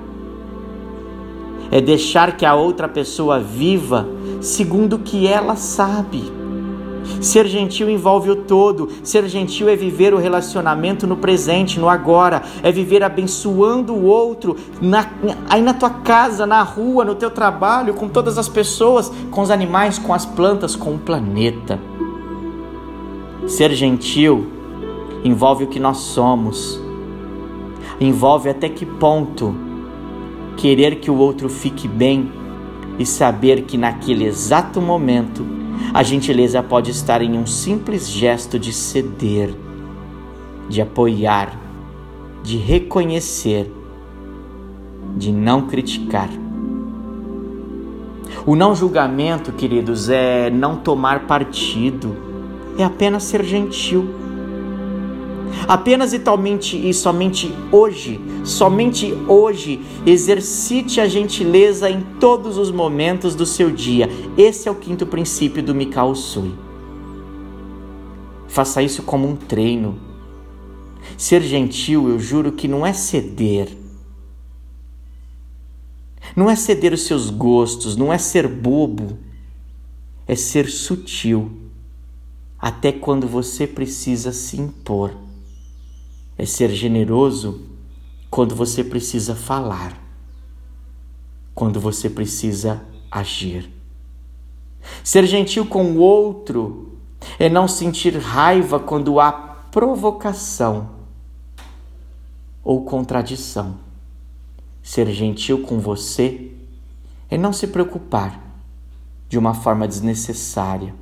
É 1.70 1.82
deixar 1.82 2.38
que 2.38 2.46
a 2.46 2.56
outra 2.56 2.88
pessoa 2.88 3.38
viva 3.38 4.08
segundo 4.40 4.94
o 4.94 5.00
que 5.00 5.28
ela 5.28 5.58
sabe 5.58 6.40
Ser 7.20 7.48
gentil 7.48 7.90
envolve 7.90 8.32
o 8.32 8.36
todo. 8.36 8.90
Ser 9.04 9.28
gentil 9.28 9.70
é 9.70 9.76
viver 9.76 10.14
o 10.14 10.18
relacionamento 10.18 11.06
no 11.06 11.18
presente, 11.18 11.80
no 11.80 11.90
agora. 11.90 12.42
É 12.64 12.72
viver 12.72 13.04
abençoando 13.04 13.94
o 13.94 14.06
outro 14.06 14.56
na, 14.82 15.10
aí 15.50 15.62
na 15.62 15.74
tua 15.74 15.90
casa, 15.90 16.46
na 16.46 16.62
rua, 16.64 17.06
no 17.06 17.16
teu 17.16 17.30
trabalho, 17.30 17.94
com 17.94 18.08
todas 18.08 18.38
as 18.38 18.50
pessoas, 18.50 19.12
com 19.30 19.42
os 19.42 19.52
animais, 19.52 19.98
com 19.98 20.14
as 20.14 20.26
plantas, 20.26 20.76
com 20.76 20.96
o 20.96 21.00
planeta. 21.00 21.80
Ser 23.48 23.72
gentil 23.74 24.48
envolve 25.24 25.66
o 25.66 25.68
que 25.68 25.80
nós 25.80 25.98
somos. 25.98 26.80
Envolve 28.00 28.50
até 28.50 28.68
que 28.68 28.86
ponto 28.86 29.56
querer 30.58 30.96
que 30.98 31.10
o 31.10 31.18
outro 31.18 31.50
fique 31.50 31.88
bem 31.88 32.32
e 32.98 33.06
saber 33.06 33.64
que 33.64 33.78
naquele 33.78 34.26
exato 34.26 34.82
momento 34.82 35.61
a 35.94 36.04
gentileza 36.04 36.62
pode 36.64 36.92
estar 36.92 37.22
em 37.22 37.38
um 37.38 37.46
simples 37.46 38.10
gesto 38.10 38.58
de 38.58 38.72
ceder, 38.72 39.54
de 40.70 40.82
apoiar, 40.82 41.60
de 42.44 42.58
reconhecer, 42.58 43.72
de 45.18 45.32
não 45.32 45.68
criticar. 45.68 46.30
O 48.46 48.56
não 48.56 48.74
julgamento, 48.74 49.52
queridos, 49.52 50.10
é 50.10 50.50
não 50.50 50.78
tomar 50.78 51.28
partido, 51.28 52.16
é 52.78 52.84
apenas 52.84 53.24
ser 53.24 53.44
gentil. 53.44 54.21
Apenas 55.68 56.14
e 56.14 56.20
talmente 56.20 56.78
e 56.78 56.94
somente 56.94 57.54
hoje, 57.72 58.20
somente 58.44 59.14
hoje, 59.28 59.82
exercite 60.06 61.00
a 61.00 61.08
gentileza 61.08 61.90
em 61.90 62.02
todos 62.20 62.58
os 62.58 62.72
momentos 62.72 63.36
do 63.36 63.46
seu 63.46 63.72
dia. 63.72 64.10
Esse 64.38 64.68
é 64.68 64.72
o 64.72 64.76
quinto 64.76 65.06
princípio 65.06 65.62
do 65.62 65.76
Mikao 65.76 66.16
Sui. 66.16 66.54
Faça 68.48 68.82
isso 68.82 69.04
como 69.04 69.28
um 69.28 69.36
treino. 69.36 69.98
Ser 71.18 71.42
gentil, 71.42 72.10
eu 72.10 72.20
juro 72.20 72.52
que 72.52 72.68
não 72.68 72.86
é 72.86 72.94
ceder. 72.94 73.70
Não 76.36 76.50
é 76.50 76.56
ceder 76.56 76.94
os 76.94 77.06
seus 77.06 77.30
gostos, 77.30 77.96
não 77.96 78.12
é 78.12 78.18
ser 78.18 78.48
bobo. 78.48 79.18
É 80.28 80.36
ser 80.36 80.70
sutil, 80.70 81.52
até 82.58 82.92
quando 82.92 83.28
você 83.28 83.68
precisa 83.68 84.32
se 84.32 84.60
impor 84.60 85.12
é 86.38 86.46
ser 86.46 86.70
generoso 86.70 87.66
quando 88.30 88.56
você 88.56 88.84
precisa 88.84 89.36
falar, 89.36 90.02
quando 91.54 91.80
você 91.80 92.10
precisa 92.10 92.82
agir. 93.12 93.70
Ser 95.04 95.26
gentil 95.26 95.66
com 95.66 95.92
o 95.92 95.98
outro 95.98 96.98
é 97.38 97.50
não 97.50 97.68
sentir 97.68 98.18
raiva 98.18 98.80
quando 98.80 99.20
há 99.20 99.32
provocação 99.32 100.90
ou 102.64 102.84
contradição. 102.84 103.78
Ser 104.82 105.12
gentil 105.12 105.62
com 105.62 105.80
você 105.80 106.52
é 107.30 107.38
não 107.38 107.54
se 107.54 107.68
preocupar 107.68 108.42
de 109.30 109.38
uma 109.38 109.54
forma 109.54 109.88
desnecessária. 109.88 110.94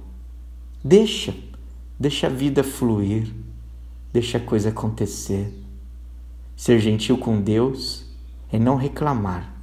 Deixa, 0.84 1.34
deixa 2.00 2.28
a 2.28 2.30
vida 2.30 2.64
fluir. 2.64 3.34
Deixa 4.12 4.40
a 4.40 4.42
coisa 4.42 4.70
acontecer. 4.70 5.54
Ser 6.56 6.80
gentil 6.80 7.18
com 7.18 7.40
Deus 7.40 8.06
é 8.52 8.58
não 8.58 8.76
reclamar, 8.76 9.56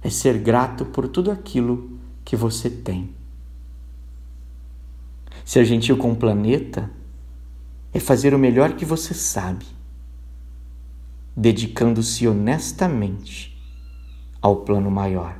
é 0.00 0.08
ser 0.08 0.38
grato 0.38 0.84
por 0.86 1.08
tudo 1.08 1.30
aquilo 1.30 1.98
que 2.24 2.36
você 2.36 2.70
tem. 2.70 3.10
Ser 5.44 5.64
gentil 5.64 5.98
com 5.98 6.12
o 6.12 6.16
planeta 6.16 6.90
é 7.92 8.00
fazer 8.00 8.32
o 8.32 8.38
melhor 8.38 8.76
que 8.76 8.84
você 8.84 9.12
sabe, 9.12 9.66
dedicando-se 11.36 12.26
honestamente 12.26 13.54
ao 14.40 14.56
plano 14.56 14.90
maior. 14.90 15.38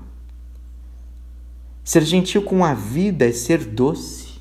Ser 1.85 2.05
gentil 2.05 2.43
com 2.43 2.65
a 2.65 2.75
vida 2.75 3.25
é 3.25 3.33
ser 3.33 3.65
doce, 3.65 4.41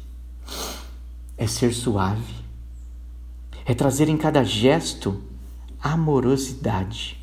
é 1.37 1.45
ser 1.45 1.73
suave 1.73 2.42
é 3.65 3.73
trazer 3.73 4.09
em 4.09 4.17
cada 4.17 4.43
gesto 4.43 5.21
amorosidade. 5.81 7.19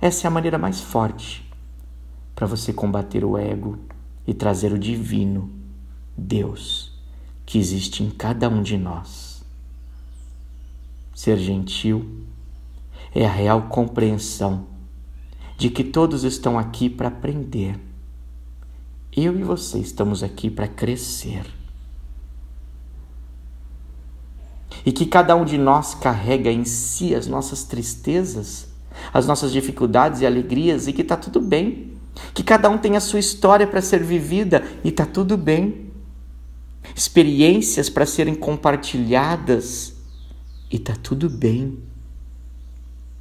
Essa 0.00 0.26
é 0.26 0.28
a 0.28 0.30
maneira 0.30 0.58
mais 0.58 0.80
forte 0.80 1.46
para 2.34 2.46
você 2.46 2.72
combater 2.72 3.24
o 3.24 3.38
ego 3.38 3.78
e 4.26 4.34
trazer 4.34 4.72
o 4.72 4.78
divino, 4.78 5.50
Deus, 6.16 6.92
que 7.46 7.58
existe 7.58 8.02
em 8.02 8.10
cada 8.10 8.48
um 8.48 8.62
de 8.62 8.76
nós. 8.76 9.42
Ser 11.14 11.38
gentil 11.38 12.24
é 13.14 13.24
a 13.24 13.30
real 13.30 13.68
compreensão 13.68 14.66
de 15.56 15.70
que 15.70 15.82
todos 15.82 16.24
estão 16.24 16.58
aqui 16.58 16.90
para 16.90 17.08
aprender. 17.08 17.80
Eu 19.10 19.38
e 19.38 19.42
você 19.42 19.78
estamos 19.78 20.22
aqui 20.22 20.50
para 20.50 20.68
crescer. 20.68 21.55
E 24.86 24.92
que 24.92 25.04
cada 25.04 25.34
um 25.34 25.44
de 25.44 25.58
nós 25.58 25.96
carrega 25.96 26.50
em 26.50 26.64
si 26.64 27.12
as 27.12 27.26
nossas 27.26 27.64
tristezas, 27.64 28.68
as 29.12 29.26
nossas 29.26 29.52
dificuldades 29.52 30.20
e 30.20 30.26
alegrias, 30.26 30.86
e 30.86 30.92
que 30.92 31.02
está 31.02 31.16
tudo 31.16 31.40
bem. 31.40 31.92
Que 32.32 32.44
cada 32.44 32.70
um 32.70 32.78
tem 32.78 32.96
a 32.96 33.00
sua 33.00 33.18
história 33.18 33.66
para 33.66 33.82
ser 33.82 34.02
vivida 34.04 34.64
e 34.84 34.90
está 34.90 35.04
tudo 35.04 35.36
bem. 35.36 35.90
Experiências 36.94 37.90
para 37.90 38.06
serem 38.06 38.36
compartilhadas 38.36 39.92
e 40.70 40.76
está 40.76 40.94
tudo 40.94 41.28
bem. 41.28 41.80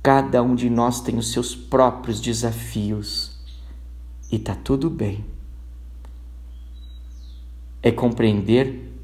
Cada 0.03 0.43
um 0.43 0.53
de 0.53 0.69
nós 0.69 1.01
tem 1.01 1.17
os 1.17 1.31
seus 1.31 1.55
próprios 1.55 2.21
desafios 2.21 3.35
e 4.31 4.35
está 4.35 4.53
tudo 4.53 4.87
bem. 4.87 5.25
É 7.81 7.91
compreender. 7.91 8.94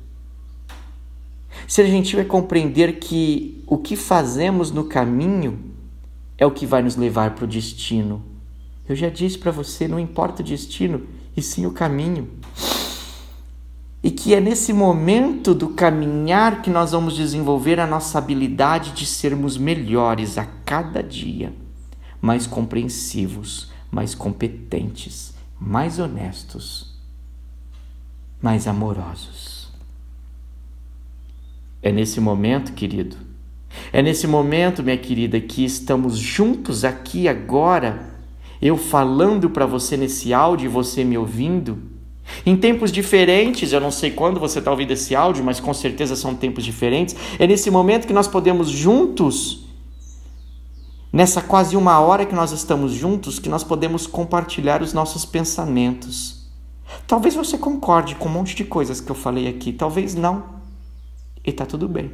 Ser 1.68 1.88
gentil 1.88 2.20
é 2.20 2.24
compreender 2.24 3.00
que 3.00 3.64
o 3.68 3.78
que 3.78 3.96
fazemos 3.96 4.72
no 4.72 4.84
caminho 4.84 5.60
é 6.38 6.46
o 6.46 6.52
que 6.52 6.66
vai 6.66 6.82
nos 6.82 6.96
levar 6.96 7.36
para 7.36 7.46
o 7.46 7.48
destino. 7.48 8.24
Eu 8.88 8.96
já 8.96 9.10
disse 9.10 9.38
para 9.38 9.52
você: 9.52 9.88
não 9.88 10.00
importa 10.00 10.42
o 10.42 10.46
destino, 10.46 11.08
e 11.36 11.42
sim 11.42 11.66
o 11.66 11.72
caminho. 11.72 12.30
E 14.04 14.10
que 14.10 14.34
é 14.34 14.42
nesse 14.42 14.74
momento 14.74 15.54
do 15.54 15.70
caminhar 15.70 16.64
que 16.64 16.70
nós 16.70 16.92
vamos 16.92 17.16
desenvolver 17.16 17.80
a 17.80 17.86
nossa 17.86 18.18
habilidade 18.18 18.92
de 18.92 19.06
sermos 19.06 19.58
melhores 19.58 20.40
a 20.40 20.46
cada 20.66 21.04
dia, 21.04 21.54
mais 22.20 22.48
compreensivos, 22.48 23.72
mais 23.92 24.16
competentes, 24.16 25.36
mais 25.60 26.00
honestos, 26.00 26.96
mais 28.42 28.68
amorosos. 28.68 29.51
É 31.82 31.92
nesse 31.92 32.20
momento, 32.20 32.74
querido, 32.74 33.18
é 33.92 34.02
nesse 34.02 34.28
momento, 34.28 34.84
minha 34.84 34.98
querida, 34.98 35.40
que 35.40 35.64
estamos 35.64 36.18
juntos 36.18 36.84
aqui 36.84 37.28
agora, 37.28 38.16
eu 38.62 38.78
falando 38.78 39.50
para 39.50 39.66
você 39.66 39.98
nesse 39.98 40.34
áudio 40.34 40.66
e 40.66 40.70
você 40.70 41.04
me 41.04 41.18
ouvindo 41.18 41.92
em 42.46 42.56
tempos 42.56 42.92
diferentes, 42.92 43.74
eu 43.74 43.80
não 43.80 43.92
sei 43.92 44.12
quando 44.12 44.40
você 44.40 44.60
está 44.60 44.72
ouvindo 44.72 44.92
esse 44.92 45.16
áudio, 45.16 45.44
mas 45.44 45.60
com 45.60 45.74
certeza 45.74 46.16
são 46.16 46.36
tempos 46.36 46.64
diferentes. 46.64 47.16
É 47.38 47.46
nesse 47.46 47.70
momento 47.70 48.08
que 48.08 48.14
nós 48.14 48.28
podemos 48.28 48.70
juntos, 48.70 49.66
nessa 51.12 51.42
quase 51.42 51.76
uma 51.76 52.00
hora 52.00 52.26
que 52.26 52.36
nós 52.36 52.52
estamos 52.52 52.94
juntos, 52.94 53.40
que 53.40 53.50
nós 53.50 53.64
podemos 53.64 54.08
compartilhar 54.08 54.82
os 54.82 54.94
nossos 54.94 55.26
pensamentos. 55.26 56.50
Talvez 57.08 57.36
você 57.36 57.58
concorde 57.58 58.16
com 58.16 58.28
um 58.28 58.32
monte 58.32 58.56
de 58.56 58.64
coisas 58.64 59.02
que 59.02 59.10
eu 59.10 59.16
falei 59.16 59.48
aqui, 59.48 59.72
talvez 59.74 60.16
não. 60.16 60.61
E 61.44 61.50
está 61.50 61.66
tudo 61.66 61.88
bem. 61.88 62.12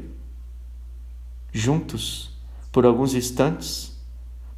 Juntos, 1.51 2.31
por 2.71 2.85
alguns 2.85 3.13
instantes, 3.13 3.97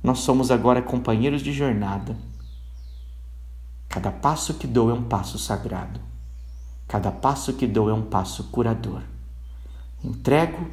nós 0.04 0.20
somos 0.20 0.52
agora 0.52 0.82
companheiros 0.82 1.42
de 1.42 1.52
jornada 1.54 2.16
Cada 3.90 4.12
passo 4.12 4.54
que 4.54 4.68
dou 4.68 4.92
é 4.92 4.94
um 4.94 5.04
passo 5.04 5.40
sagrado. 5.40 6.00
Cada 6.88 7.12
passo 7.12 7.54
que 7.54 7.66
dou 7.66 7.90
é 7.90 7.94
um 7.94 8.04
passo 8.04 8.44
curador. 8.46 9.02
Entrego, 10.04 10.70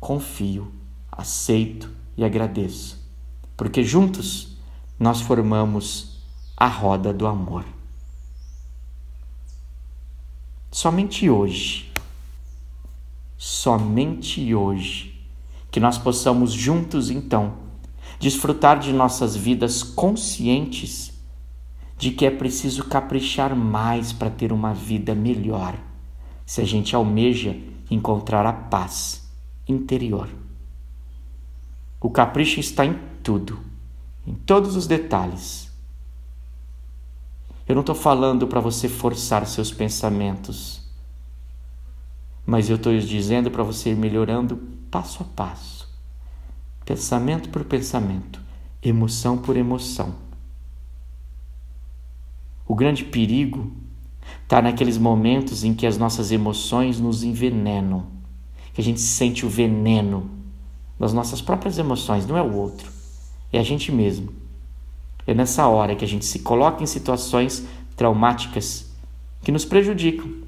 confio, 0.00 0.72
aceito 1.12 1.90
e 2.16 2.24
agradeço, 2.24 2.98
porque 3.54 3.84
juntos 3.84 4.56
nós 4.98 5.20
formamos 5.20 6.22
a 6.56 6.66
roda 6.66 7.12
do 7.12 7.26
amor. 7.26 7.66
Somente 10.72 11.28
hoje, 11.28 11.92
somente 13.64 14.54
hoje, 14.54 15.26
que 15.70 15.80
nós 15.80 15.96
possamos 15.96 16.52
juntos 16.52 17.08
então 17.08 17.54
desfrutar 18.20 18.78
de 18.78 18.92
nossas 18.92 19.34
vidas 19.34 19.82
conscientes 19.82 21.18
de 21.96 22.10
que 22.10 22.26
é 22.26 22.30
preciso 22.30 22.84
caprichar 22.84 23.56
mais 23.56 24.12
para 24.12 24.28
ter 24.28 24.52
uma 24.52 24.74
vida 24.74 25.14
melhor, 25.14 25.78
se 26.44 26.60
a 26.60 26.64
gente 26.66 26.94
almeja 26.94 27.56
encontrar 27.90 28.44
a 28.44 28.52
paz 28.52 29.26
interior. 29.66 30.28
O 31.98 32.10
capricho 32.10 32.60
está 32.60 32.84
em 32.84 32.98
tudo, 33.22 33.60
em 34.26 34.34
todos 34.34 34.76
os 34.76 34.86
detalhes. 34.86 35.72
Eu 37.66 37.74
não 37.74 37.80
estou 37.80 37.94
falando 37.94 38.46
para 38.46 38.60
você 38.60 38.90
forçar 38.90 39.46
seus 39.46 39.72
pensamentos, 39.72 40.83
mas 42.46 42.68
eu 42.68 42.76
estou 42.76 42.96
dizendo 42.98 43.50
para 43.50 43.62
você 43.62 43.90
ir 43.90 43.96
melhorando 43.96 44.56
passo 44.90 45.22
a 45.22 45.26
passo, 45.26 45.88
pensamento 46.84 47.48
por 47.48 47.64
pensamento, 47.64 48.40
emoção 48.82 49.38
por 49.38 49.56
emoção 49.56 50.24
o 52.66 52.74
grande 52.74 53.04
perigo 53.04 53.70
está 54.42 54.60
naqueles 54.62 54.96
momentos 54.96 55.64
em 55.64 55.74
que 55.74 55.86
as 55.86 55.98
nossas 55.98 56.32
emoções 56.32 56.98
nos 56.98 57.22
envenenam, 57.22 58.06
que 58.72 58.80
a 58.80 58.84
gente 58.84 59.00
sente 59.00 59.44
o 59.44 59.48
veneno 59.48 60.30
das 60.98 61.12
nossas 61.12 61.42
próprias 61.42 61.78
emoções, 61.78 62.26
não 62.26 62.36
é 62.36 62.42
o 62.42 62.54
outro, 62.54 62.90
é 63.52 63.58
a 63.58 63.62
gente 63.62 63.92
mesmo. 63.92 64.32
É 65.26 65.34
nessa 65.34 65.66
hora 65.66 65.94
que 65.94 66.04
a 66.04 66.08
gente 66.08 66.24
se 66.24 66.40
coloca 66.40 66.82
em 66.82 66.86
situações 66.86 67.66
traumáticas 67.96 68.90
que 69.42 69.52
nos 69.52 69.64
prejudicam. 69.64 70.43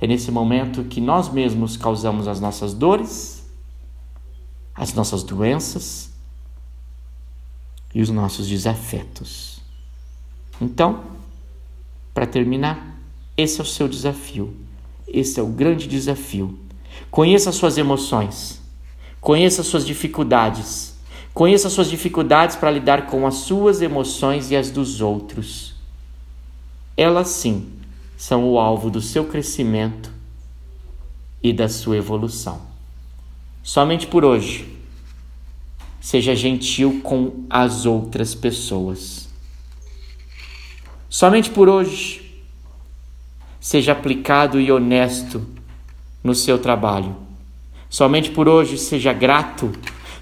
É 0.00 0.06
nesse 0.06 0.30
momento 0.30 0.84
que 0.84 1.00
nós 1.00 1.28
mesmos 1.30 1.76
causamos 1.76 2.26
as 2.26 2.40
nossas 2.40 2.72
dores, 2.72 3.44
as 4.74 4.94
nossas 4.94 5.22
doenças 5.22 6.10
e 7.94 8.00
os 8.00 8.08
nossos 8.08 8.48
desafetos. 8.48 9.60
Então, 10.60 11.04
para 12.14 12.26
terminar, 12.26 12.98
esse 13.36 13.60
é 13.60 13.62
o 13.62 13.66
seu 13.66 13.88
desafio. 13.88 14.56
Esse 15.06 15.38
é 15.38 15.42
o 15.42 15.48
grande 15.48 15.86
desafio. 15.86 16.58
Conheça 17.10 17.52
suas 17.52 17.76
emoções. 17.76 18.60
Conheça 19.20 19.62
suas 19.62 19.84
dificuldades. 19.84 20.94
Conheça 21.34 21.68
suas 21.68 21.90
dificuldades 21.90 22.56
para 22.56 22.70
lidar 22.70 23.06
com 23.06 23.26
as 23.26 23.34
suas 23.34 23.82
emoções 23.82 24.50
e 24.50 24.56
as 24.56 24.70
dos 24.70 25.00
outros. 25.00 25.74
Elas 26.96 27.28
sim 27.28 27.79
são 28.20 28.46
o 28.46 28.58
alvo 28.58 28.90
do 28.90 29.00
seu 29.00 29.24
crescimento 29.24 30.12
e 31.42 31.54
da 31.54 31.70
sua 31.70 31.96
evolução. 31.96 32.60
Somente 33.62 34.06
por 34.06 34.26
hoje, 34.26 34.68
seja 35.98 36.36
gentil 36.36 37.00
com 37.02 37.46
as 37.48 37.86
outras 37.86 38.34
pessoas. 38.34 39.26
Somente 41.08 41.48
por 41.48 41.66
hoje, 41.66 42.44
seja 43.58 43.92
aplicado 43.92 44.60
e 44.60 44.70
honesto 44.70 45.46
no 46.22 46.34
seu 46.34 46.58
trabalho. 46.58 47.16
Somente 47.88 48.30
por 48.30 48.50
hoje, 48.50 48.76
seja 48.76 49.14
grato. 49.14 49.72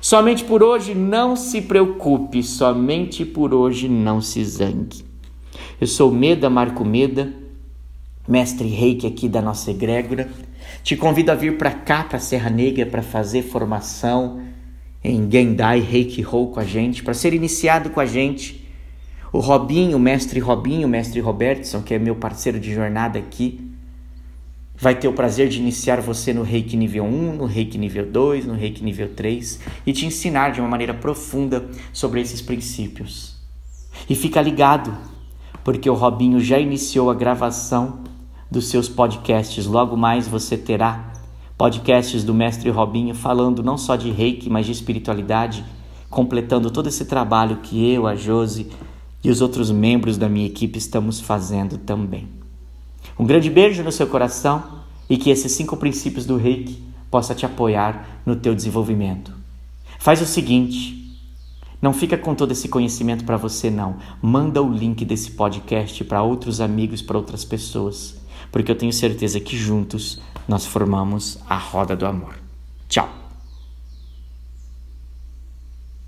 Somente 0.01 0.45
por 0.45 0.63
hoje, 0.63 0.95
não 0.95 1.35
se 1.35 1.61
preocupe. 1.63 2.45
Somente 2.45 3.25
por 3.25 3.53
hoje, 3.53 3.89
não 3.89 4.21
se 4.21 4.45
zangue. 4.45 5.05
Eu 5.81 5.89
sou 5.89 6.13
Meda 6.13 6.49
Marco 6.49 6.85
Meda, 6.85 7.48
mestre 8.29 8.69
reiki 8.69 9.07
aqui 9.07 9.29
da 9.29 9.41
nossa 9.41 9.71
egrégora. 9.71 10.29
Te 10.83 10.97
convido 10.97 11.33
a 11.33 11.35
vir 11.35 11.57
para 11.57 11.71
cá, 11.71 12.05
para 12.05 12.19
Serra 12.19 12.51
Negra, 12.51 12.87
para 12.87 13.03
fazer 13.03 13.43
formação 13.43 14.41
em 15.03 15.31
Gendai 15.31 15.81
Reiki 15.81 16.21
Rou 16.21 16.51
com 16.51 16.61
a 16.61 16.65
gente, 16.65 17.03
para 17.03 17.15
ser 17.15 17.33
iniciado 17.33 17.91
com 17.91 18.01
a 18.01 18.07
gente 18.07 18.69
o 19.33 19.41
Robinho, 19.41 19.97
o 19.97 20.01
mestre 20.01 20.41
Robinho, 20.41 20.87
o 20.87 20.91
mestre 20.91 21.21
Robertson, 21.21 21.83
que 21.83 21.95
é 21.95 21.99
meu 21.99 22.17
parceiro 22.17 22.59
de 22.59 22.73
jornada 22.73 23.19
aqui, 23.19 23.61
vai 24.75 24.95
ter 24.95 25.09
o 25.09 25.13
prazer 25.13 25.49
de 25.49 25.59
iniciar 25.59 26.01
você 26.01 26.33
no 26.33 26.43
Reiki 26.43 26.77
nível 26.77 27.05
1, 27.05 27.37
no 27.37 27.45
Reiki 27.45 27.77
nível 27.77 28.07
2, 28.07 28.47
no 28.47 28.55
Reiki 28.55 28.83
nível 28.83 29.15
3 29.15 29.61
e 29.85 29.93
te 29.93 30.07
ensinar 30.07 30.53
de 30.53 30.61
uma 30.61 30.69
maneira 30.69 30.95
profunda 30.95 31.69
sobre 31.93 32.21
esses 32.21 32.41
princípios. 32.41 33.37
E 34.09 34.15
fica 34.15 34.41
ligado, 34.41 34.97
porque 35.63 35.91
o 35.91 35.95
Robinho 35.95 36.41
já 36.41 36.59
iniciou 36.59 37.11
a 37.11 37.15
gravação 37.15 38.05
dos 38.51 38.69
seus 38.69 38.89
podcasts. 38.89 39.67
Logo 39.67 39.97
mais 39.97 40.27
você 40.27 40.57
terá 40.57 41.13
podcasts 41.57 42.23
do 42.25 42.33
mestre 42.33 42.71
Robinho 42.71 43.15
falando 43.15 43.63
não 43.63 43.77
só 43.77 43.97
de 43.97 44.11
Reiki, 44.11 44.49
mas 44.49 44.67
de 44.67 44.73
espiritualidade, 44.73 45.65
completando 46.09 46.71
todo 46.71 46.89
esse 46.89 47.05
trabalho 47.05 47.59
que 47.59 47.91
eu, 47.91 48.07
a 48.07 48.15
Josi, 48.15 48.71
e 49.23 49.31
os 49.31 49.41
outros 49.41 49.71
membros 49.71 50.17
da 50.17 50.29
minha 50.29 50.47
equipe 50.47 50.79
estamos 50.79 51.21
fazendo 51.21 51.77
também. 51.79 52.29
Um 53.19 53.27
grande 53.27 53.51
beijo 53.51 53.83
no 53.83 53.91
seu 53.91 54.07
coração 54.07 54.63
e 55.11 55.17
que 55.17 55.31
esses 55.31 55.53
cinco 55.53 55.77
princípios 55.77 56.25
do 56.25 56.37
Reiki 56.37 56.83
possa 57.11 57.35
te 57.35 57.45
apoiar 57.45 58.21
no 58.25 58.37
teu 58.37 58.55
desenvolvimento. 58.55 59.33
Faz 59.99 60.21
o 60.21 60.27
seguinte, 60.27 60.99
não 61.81 61.93
fica 61.93 62.17
com 62.19 62.35
todo 62.35 62.53
esse 62.53 62.69
conhecimento 62.69 63.25
para 63.25 63.37
você 63.37 63.71
não. 63.71 63.97
Manda 64.21 64.63
o 64.63 64.73
link 64.73 65.05
desse 65.05 65.33
podcast 65.33 66.05
para 66.05 66.23
outros 66.23 66.61
amigos, 66.61 67.03
para 67.03 67.17
outras 67.17 67.45
pessoas, 67.45 68.18
porque 68.51 68.71
eu 68.71 68.77
tenho 68.77 68.93
certeza 68.93 69.41
que 69.41 69.57
juntos 69.57 70.21
nós 70.47 70.65
formamos 70.65 71.39
a 71.49 71.57
roda 71.57 71.95
do 71.95 72.07
amor. 72.07 72.35
Tchau. 72.89 73.28